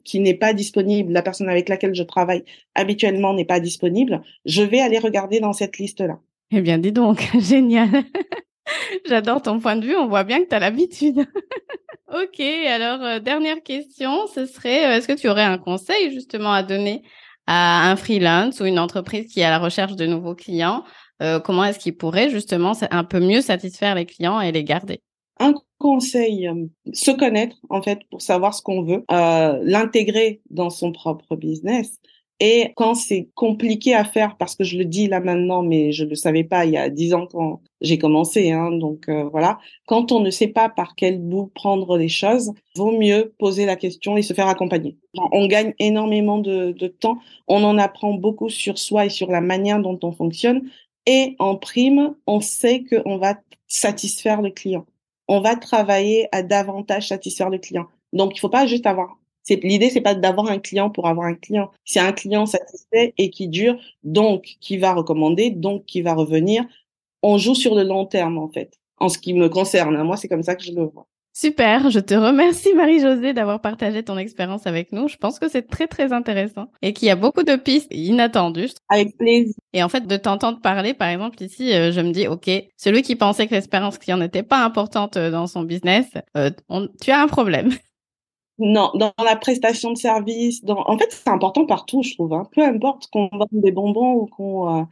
qui 0.04 0.20
n'est 0.20 0.35
pas 0.35 0.54
disponible, 0.54 1.12
la 1.12 1.23
personne 1.23 1.49
avec 1.49 1.68
laquelle 1.68 1.94
je 1.94 2.02
travaille 2.02 2.44
habituellement 2.75 3.35
n'est 3.35 3.44
pas 3.44 3.61
disponible, 3.61 4.23
je 4.44 4.62
vais 4.62 4.80
aller 4.80 4.99
regarder 4.99 5.40
dans 5.40 5.52
cette 5.52 5.78
liste-là. 5.78 6.18
Eh 6.50 6.61
bien, 6.61 6.78
dis 6.78 6.92
donc, 6.92 7.28
génial. 7.38 8.04
J'adore 9.06 9.42
ton 9.42 9.61
point 9.61 9.76
de 9.76 9.85
vue, 9.85 9.96
on 9.96 10.08
voit 10.08 10.25
bien 10.25 10.42
que 10.42 10.49
tu 10.49 10.54
as 10.54 10.58
l'habitude. 10.58 11.18
ok, 12.08 12.40
alors 12.40 13.02
euh, 13.02 13.20
dernière 13.20 13.62
question, 13.62 14.26
ce 14.28 14.46
serait, 14.46 14.87
euh, 14.87 14.96
est-ce 14.96 15.08
que 15.08 15.12
tu 15.12 15.28
aurais 15.28 15.44
un 15.44 15.58
conseil 15.58 16.12
justement 16.12 16.52
à 16.52 16.62
donner 16.62 17.02
à 17.46 17.90
un 17.90 17.96
freelance 17.96 18.61
ou 18.61 18.64
une 18.64 18.78
entreprise 18.78 19.32
qui 19.32 19.40
est 19.40 19.44
à 19.44 19.50
la 19.50 19.58
recherche 19.58 19.94
de 19.94 20.06
nouveaux 20.06 20.35
clients? 20.35 20.85
Comment 21.44 21.64
est-ce 21.64 21.78
qu'il 21.78 21.96
pourrait 21.96 22.28
justement 22.28 22.73
un 22.90 23.04
peu 23.04 23.20
mieux 23.20 23.40
satisfaire 23.40 23.94
les 23.94 24.04
clients 24.04 24.38
et 24.38 24.52
les 24.52 24.64
garder? 24.64 25.00
Un 25.38 25.54
conseil, 25.78 26.49
euh, 26.49 26.67
se 26.93 27.10
connaître 27.10 27.56
en 27.71 27.82
fait 27.82 28.00
pour 28.10 28.23
savoir 28.23 28.54
ce 28.54 28.62
qu'on 28.62 28.82
veut, 28.82 29.04
euh, 29.10 29.58
l'intégrer 29.62 30.41
dans 30.50 30.71
son 30.71 30.93
propre 30.93 31.36
business. 31.36 31.99
Et 32.39 32.73
quand 32.76 32.95
c'est 32.95 33.30
compliqué 33.34 33.95
à 33.95 34.04
faire, 34.04 34.36
parce 34.36 34.56
que 34.56 34.65
je 34.65 34.76
le 34.76 34.84
dis 34.84 35.06
là 35.06 35.21
maintenant, 35.21 35.62
mais 35.62 35.93
je 35.93 36.04
ne 36.04 36.10
le 36.10 36.17
savais 36.17 36.45
pas 36.45 36.67
il 36.67 36.73
y 36.73 36.76
a 36.76 36.91
dix 36.91 37.15
ans 37.15 37.26
quand 37.26 37.62
j'ai 37.80 37.97
commencé, 37.97 38.50
hein, 38.50 38.73
donc 38.73 39.08
euh, 39.08 39.25
voilà. 39.30 39.58
Quand 39.86 40.12
on 40.12 40.21
ne 40.21 40.28
sait 40.28 40.49
pas 40.49 40.69
par 40.69 40.97
quel 40.97 41.19
bout 41.19 41.50
prendre 41.54 41.97
les 41.97 42.10
choses, 42.10 42.52
vaut 42.75 42.93
mieux 42.93 43.32
poser 43.39 43.65
la 43.65 43.76
question 43.76 44.19
et 44.19 44.23
se 44.23 44.34
faire 44.34 44.49
accompagner. 44.49 44.99
On 45.32 45.47
gagne 45.47 45.73
énormément 45.78 46.39
de, 46.39 46.73
de 46.73 46.89
temps, 46.89 47.19
on 47.49 47.65
en 47.65 47.78
apprend 47.78 48.12
beaucoup 48.12 48.50
sur 48.50 48.76
soi 48.78 49.06
et 49.06 49.10
sur 49.10 49.30
la 49.30 49.41
manière 49.41 49.80
dont 49.80 49.99
on 50.02 50.12
fonctionne. 50.12 50.69
Et 51.06 51.36
en 51.39 51.56
prime, 51.56 52.17
on 52.26 52.41
sait 52.41 52.84
qu'on 52.84 53.17
va 53.17 53.39
satisfaire 53.67 54.43
le 54.43 54.50
client 54.50 54.84
on 55.28 55.41
va 55.41 55.56
travailler 55.56 56.28
à 56.32 56.43
davantage 56.43 57.08
satisfaire 57.08 57.50
le 57.50 57.58
client. 57.58 57.86
Donc, 58.12 58.36
il 58.36 58.41
faut 58.41 58.49
pas 58.49 58.67
juste 58.67 58.86
avoir. 58.86 59.19
C'est 59.43 59.62
l'idée, 59.62 59.91
c'est 59.91 60.00
pas 60.00 60.15
d'avoir 60.15 60.49
un 60.49 60.58
client 60.58 60.91
pour 60.91 61.06
avoir 61.06 61.26
un 61.26 61.34
client. 61.34 61.71
C'est 61.84 62.00
un 62.00 62.12
client 62.12 62.47
satisfait 62.47 63.15
et 63.17 63.30
qui 63.30 63.49
dure, 63.49 63.76
donc 64.02 64.56
qui 64.60 64.76
va 64.76 64.93
recommander, 64.95 65.50
donc 65.50 65.84
qui 65.86 66.02
va 66.02 66.15
revenir. 66.15 66.65
On 67.23 67.39
joue 67.39 67.54
sur 67.54 67.75
le 67.75 67.84
long 67.84 68.06
terme 68.06 68.39
en 68.39 68.49
fait. 68.49 68.78
En 68.99 69.08
ce 69.08 69.19
qui 69.19 69.34
me 69.34 69.49
concerne, 69.49 70.02
moi, 70.02 70.17
c'est 70.17 70.28
comme 70.28 70.43
ça 70.43 70.56
que 70.56 70.65
je 70.65 70.73
le 70.73 70.84
vois. 70.84 71.06
Super, 71.38 71.90
je 71.90 72.00
te 72.00 72.14
remercie 72.14 72.72
Marie-Josée 72.72 73.34
d'avoir 73.34 73.60
partagé 73.60 74.02
ton 74.02 74.16
expérience 74.16 74.66
avec 74.66 74.90
nous. 74.90 75.06
Je 75.06 75.18
pense 75.18 75.38
que 75.38 75.50
c'est 75.50 75.68
très 75.68 75.86
très 75.86 76.14
intéressant 76.14 76.68
et 76.80 76.94
qu'il 76.94 77.08
y 77.08 77.10
a 77.10 77.14
beaucoup 77.14 77.42
de 77.42 77.56
pistes 77.56 77.92
inattendues. 77.92 78.70
Avec 78.88 79.18
plaisir. 79.18 79.52
Et 79.75 79.82
en 79.82 79.90
fait, 79.90 80.06
de 80.06 80.16
t'entendre 80.16 80.62
parler, 80.62 80.94
par 80.94 81.08
exemple, 81.08 81.42
ici, 81.42 81.75
euh, 81.75 81.92
je 81.92 82.00
me 82.00 82.10
dis, 82.10 82.26
OK, 82.26 82.50
celui 82.78 83.02
qui 83.02 83.16
pensait 83.16 83.46
que 83.46 83.54
l'expérience 83.54 83.99
client 83.99 84.16
n'était 84.16 84.42
pas 84.42 84.64
importante 84.64 85.18
euh, 85.18 85.30
dans 85.30 85.46
son 85.46 85.60
business, 85.60 86.06
euh, 86.38 86.49
tu 87.02 87.10
as 87.10 87.20
un 87.20 87.28
problème. 87.28 87.68
Non, 88.58 88.90
dans 88.94 89.12
la 89.22 89.36
prestation 89.36 89.92
de 89.92 89.99
service, 89.99 90.64
dans... 90.64 90.82
en 90.86 90.96
fait, 90.96 91.08
c'est 91.10 91.28
important 91.28 91.66
partout, 91.66 92.02
je 92.02 92.14
trouve. 92.14 92.32
Hein. 92.32 92.49
Peu 92.52 92.62
importe 92.62 93.08
qu'on 93.12 93.28
vende 93.30 93.49
des 93.52 93.70
bonbons 93.70 94.14
ou 94.14 94.26
qu'on 94.28 94.86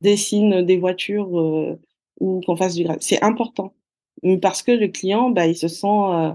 dessine 0.00 0.62
des 0.62 0.78
voitures 0.78 1.28
ou 2.20 2.40
qu'on 2.40 2.56
fasse 2.56 2.74
du 2.74 2.86
c'est 3.00 3.22
important 3.22 3.74
parce 4.40 4.62
que 4.62 4.72
le 4.72 4.88
client, 4.88 5.30
bah, 5.30 5.46
il 5.46 5.56
se 5.56 5.68
sent 5.68 5.86
euh, 5.86 6.30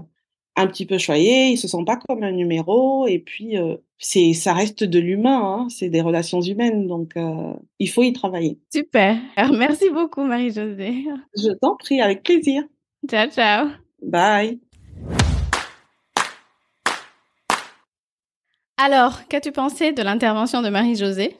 un 0.56 0.66
petit 0.66 0.86
peu 0.86 0.98
choyé, 0.98 1.48
il 1.48 1.56
se 1.56 1.68
sent 1.68 1.84
pas 1.86 1.96
comme 1.96 2.22
un 2.22 2.32
numéro, 2.32 3.06
et 3.06 3.18
puis 3.18 3.56
euh, 3.56 3.76
c'est, 3.98 4.32
ça 4.34 4.52
reste 4.52 4.84
de 4.84 4.98
l'humain, 4.98 5.40
hein, 5.40 5.68
c'est 5.70 5.88
des 5.88 6.00
relations 6.00 6.40
humaines, 6.40 6.86
donc 6.86 7.16
euh, 7.16 7.52
il 7.78 7.88
faut 7.88 8.02
y 8.02 8.12
travailler. 8.12 8.58
Super, 8.72 9.16
merci 9.52 9.88
beaucoup 9.90 10.24
Marie-Josée. 10.24 11.04
Je 11.36 11.52
t'en 11.60 11.76
prie, 11.76 12.00
avec 12.00 12.22
plaisir. 12.22 12.64
Ciao, 13.08 13.30
ciao. 13.30 13.68
Bye. 14.02 14.58
Alors, 18.76 19.26
qu'as-tu 19.28 19.50
pensé 19.50 19.92
de 19.92 20.02
l'intervention 20.02 20.62
de 20.62 20.68
Marie-Josée? 20.68 21.36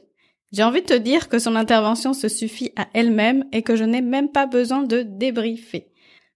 J'ai 0.51 0.63
envie 0.63 0.81
de 0.81 0.87
te 0.87 0.95
dire 0.95 1.29
que 1.29 1.39
son 1.39 1.57
intervention 1.57 2.15
se 2.15 2.29
suffit 2.29 2.73
à 2.77 2.89
elle-même 2.95 3.45
et 3.53 3.63
que 3.63 3.77
je 3.77 3.85
n'ai 3.85 4.01
même 4.01 4.31
pas 4.31 4.47
besoin 4.47 4.83
de 4.83 5.03
débriefer. 5.03 5.89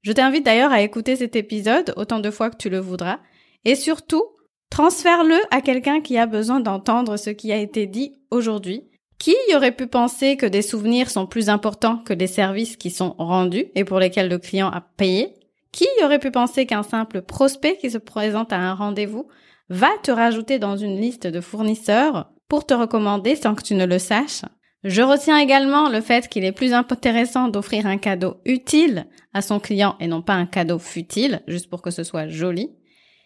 Je 0.02 0.12
t'invite 0.12 0.44
d'ailleurs 0.44 0.72
à 0.72 0.82
écouter 0.82 1.14
cet 1.14 1.36
épisode 1.36 1.94
autant 1.96 2.18
de 2.18 2.30
fois 2.30 2.50
que 2.50 2.56
tu 2.56 2.68
le 2.68 2.80
voudras. 2.80 3.20
Et 3.64 3.76
surtout, 3.76 4.24
transfère-le 4.68 5.36
à 5.52 5.60
quelqu'un 5.60 6.00
qui 6.00 6.18
a 6.18 6.26
besoin 6.26 6.58
d'entendre 6.58 7.16
ce 7.16 7.30
qui 7.30 7.52
a 7.52 7.56
été 7.56 7.86
dit 7.86 8.16
aujourd'hui. 8.30 8.88
Qui 9.18 9.36
aurait 9.54 9.76
pu 9.76 9.86
penser 9.86 10.36
que 10.36 10.46
des 10.46 10.62
souvenirs 10.62 11.08
sont 11.08 11.28
plus 11.28 11.48
importants 11.48 11.98
que 11.98 12.12
des 12.12 12.26
services 12.26 12.76
qui 12.76 12.90
sont 12.90 13.14
rendus 13.18 13.66
et 13.76 13.84
pour 13.84 14.00
lesquels 14.00 14.28
le 14.28 14.38
client 14.38 14.68
a 14.68 14.80
payé? 14.80 15.34
Qui 15.70 15.86
aurait 16.02 16.18
pu 16.18 16.32
penser 16.32 16.66
qu'un 16.66 16.82
simple 16.82 17.22
prospect 17.22 17.76
qui 17.76 17.88
se 17.88 17.98
présente 17.98 18.52
à 18.52 18.58
un 18.58 18.74
rendez-vous 18.74 19.28
va 19.68 19.90
te 20.02 20.10
rajouter 20.10 20.58
dans 20.58 20.76
une 20.76 21.00
liste 21.00 21.28
de 21.28 21.40
fournisseurs 21.40 22.32
pour 22.48 22.66
te 22.66 22.74
recommander 22.74 23.36
sans 23.36 23.54
que 23.54 23.62
tu 23.62 23.76
ne 23.76 23.86
le 23.86 24.00
saches? 24.00 24.42
Je 24.84 25.02
retiens 25.02 25.38
également 25.38 25.88
le 25.88 26.00
fait 26.00 26.28
qu'il 26.28 26.44
est 26.44 26.52
plus 26.52 26.72
intéressant 26.72 27.48
d'offrir 27.48 27.86
un 27.86 27.98
cadeau 27.98 28.36
utile 28.44 29.06
à 29.32 29.40
son 29.40 29.60
client 29.60 29.96
et 30.00 30.08
non 30.08 30.22
pas 30.22 30.34
un 30.34 30.46
cadeau 30.46 30.78
futile, 30.78 31.42
juste 31.46 31.70
pour 31.70 31.82
que 31.82 31.90
ce 31.90 32.02
soit 32.02 32.28
joli. 32.28 32.70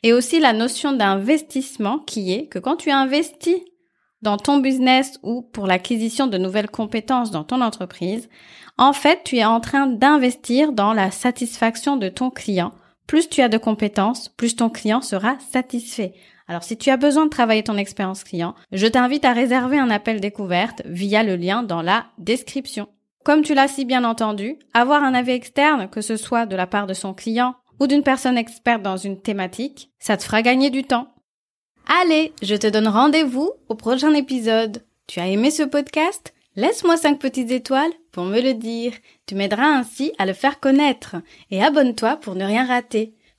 Et 0.03 0.13
aussi 0.13 0.39
la 0.39 0.53
notion 0.53 0.93
d'investissement 0.93 1.99
qui 1.99 2.33
est 2.33 2.47
que 2.49 2.59
quand 2.59 2.77
tu 2.77 2.91
investis 2.91 3.61
dans 4.21 4.37
ton 4.37 4.59
business 4.59 5.19
ou 5.23 5.43
pour 5.43 5.67
l'acquisition 5.67 6.27
de 6.27 6.39
nouvelles 6.39 6.71
compétences 6.71 7.31
dans 7.31 7.45
ton 7.45 7.63
entreprise, 7.63 8.29
en 8.77 8.93
fait, 8.93 9.23
tu 9.25 9.37
es 9.37 9.45
en 9.45 9.61
train 9.61 9.87
d'investir 9.87 10.73
dans 10.73 10.93
la 10.93 11.11
satisfaction 11.11 11.97
de 11.97 12.09
ton 12.09 12.31
client. 12.31 12.73
Plus 13.07 13.29
tu 13.29 13.41
as 13.41 13.49
de 13.49 13.57
compétences, 13.57 14.29
plus 14.29 14.57
ton 14.57 14.69
client 14.69 15.01
sera 15.01 15.39
satisfait. 15.39 16.13
Alors 16.49 16.63
si 16.63 16.77
tu 16.77 16.91
as 16.91 16.97
besoin 16.97 17.25
de 17.25 17.31
travailler 17.31 17.65
ton 17.65 17.77
expérience 17.77 18.25
client, 18.25 18.55
je 18.73 18.87
t'invite 18.87 19.25
à 19.25 19.33
réserver 19.33 19.79
un 19.79 19.91
appel 19.91 20.21
découverte 20.21 20.83
via 20.85 21.23
le 21.23 21.37
lien 21.37 21.63
dans 21.63 21.83
la 21.83 22.07
description. 22.19 22.89
Comme 23.25 23.43
tu 23.43 23.55
l'as 23.55 23.69
si 23.69 23.85
bien 23.85 24.05
entendu, 24.05 24.57
avoir 24.73 25.03
un 25.03 25.15
avis 25.15 25.33
externe, 25.33 25.89
que 25.89 26.01
ce 26.01 26.17
soit 26.17 26.47
de 26.47 26.55
la 26.55 26.69
part 26.69 26.87
de 26.87 26.95
son 26.95 27.13
client, 27.13 27.57
ou 27.81 27.87
d'une 27.87 28.05
personne 28.05 28.39
experte 28.39 28.83
dans 28.83 28.97
une 28.97 29.21
thématique, 29.21 29.91
ça 29.99 30.17
te 30.17 30.23
fera 30.23 30.43
gagner 30.43 30.71
du 30.71 30.85
temps. 30.85 31.09
Allez, 32.03 32.33
je 32.43 32.55
te 32.55 32.67
donne 32.67 32.89
rendez-vous 32.89 33.51
au 33.69 33.75
prochain 33.75 34.15
épisode. 34.15 34.85
Tu 35.07 35.21
as 35.21 35.27
aimé 35.27 35.51
ce 35.51 35.63
podcast? 35.65 36.35
Laisse-moi 36.57 36.97
5 36.97 37.19
petites 37.19 37.51
étoiles 37.51 37.93
pour 38.13 38.25
me 38.25 38.41
le 38.41 38.55
dire. 38.55 38.93
Tu 39.27 39.35
m'aideras 39.35 39.67
ainsi 39.67 40.13
à 40.19 40.25
le 40.25 40.33
faire 40.33 40.59
connaître. 40.59 41.17
Et 41.51 41.63
abonne-toi 41.63 42.17
pour 42.17 42.35
ne 42.35 42.45
rien 42.45 42.65
rater. 42.65 43.15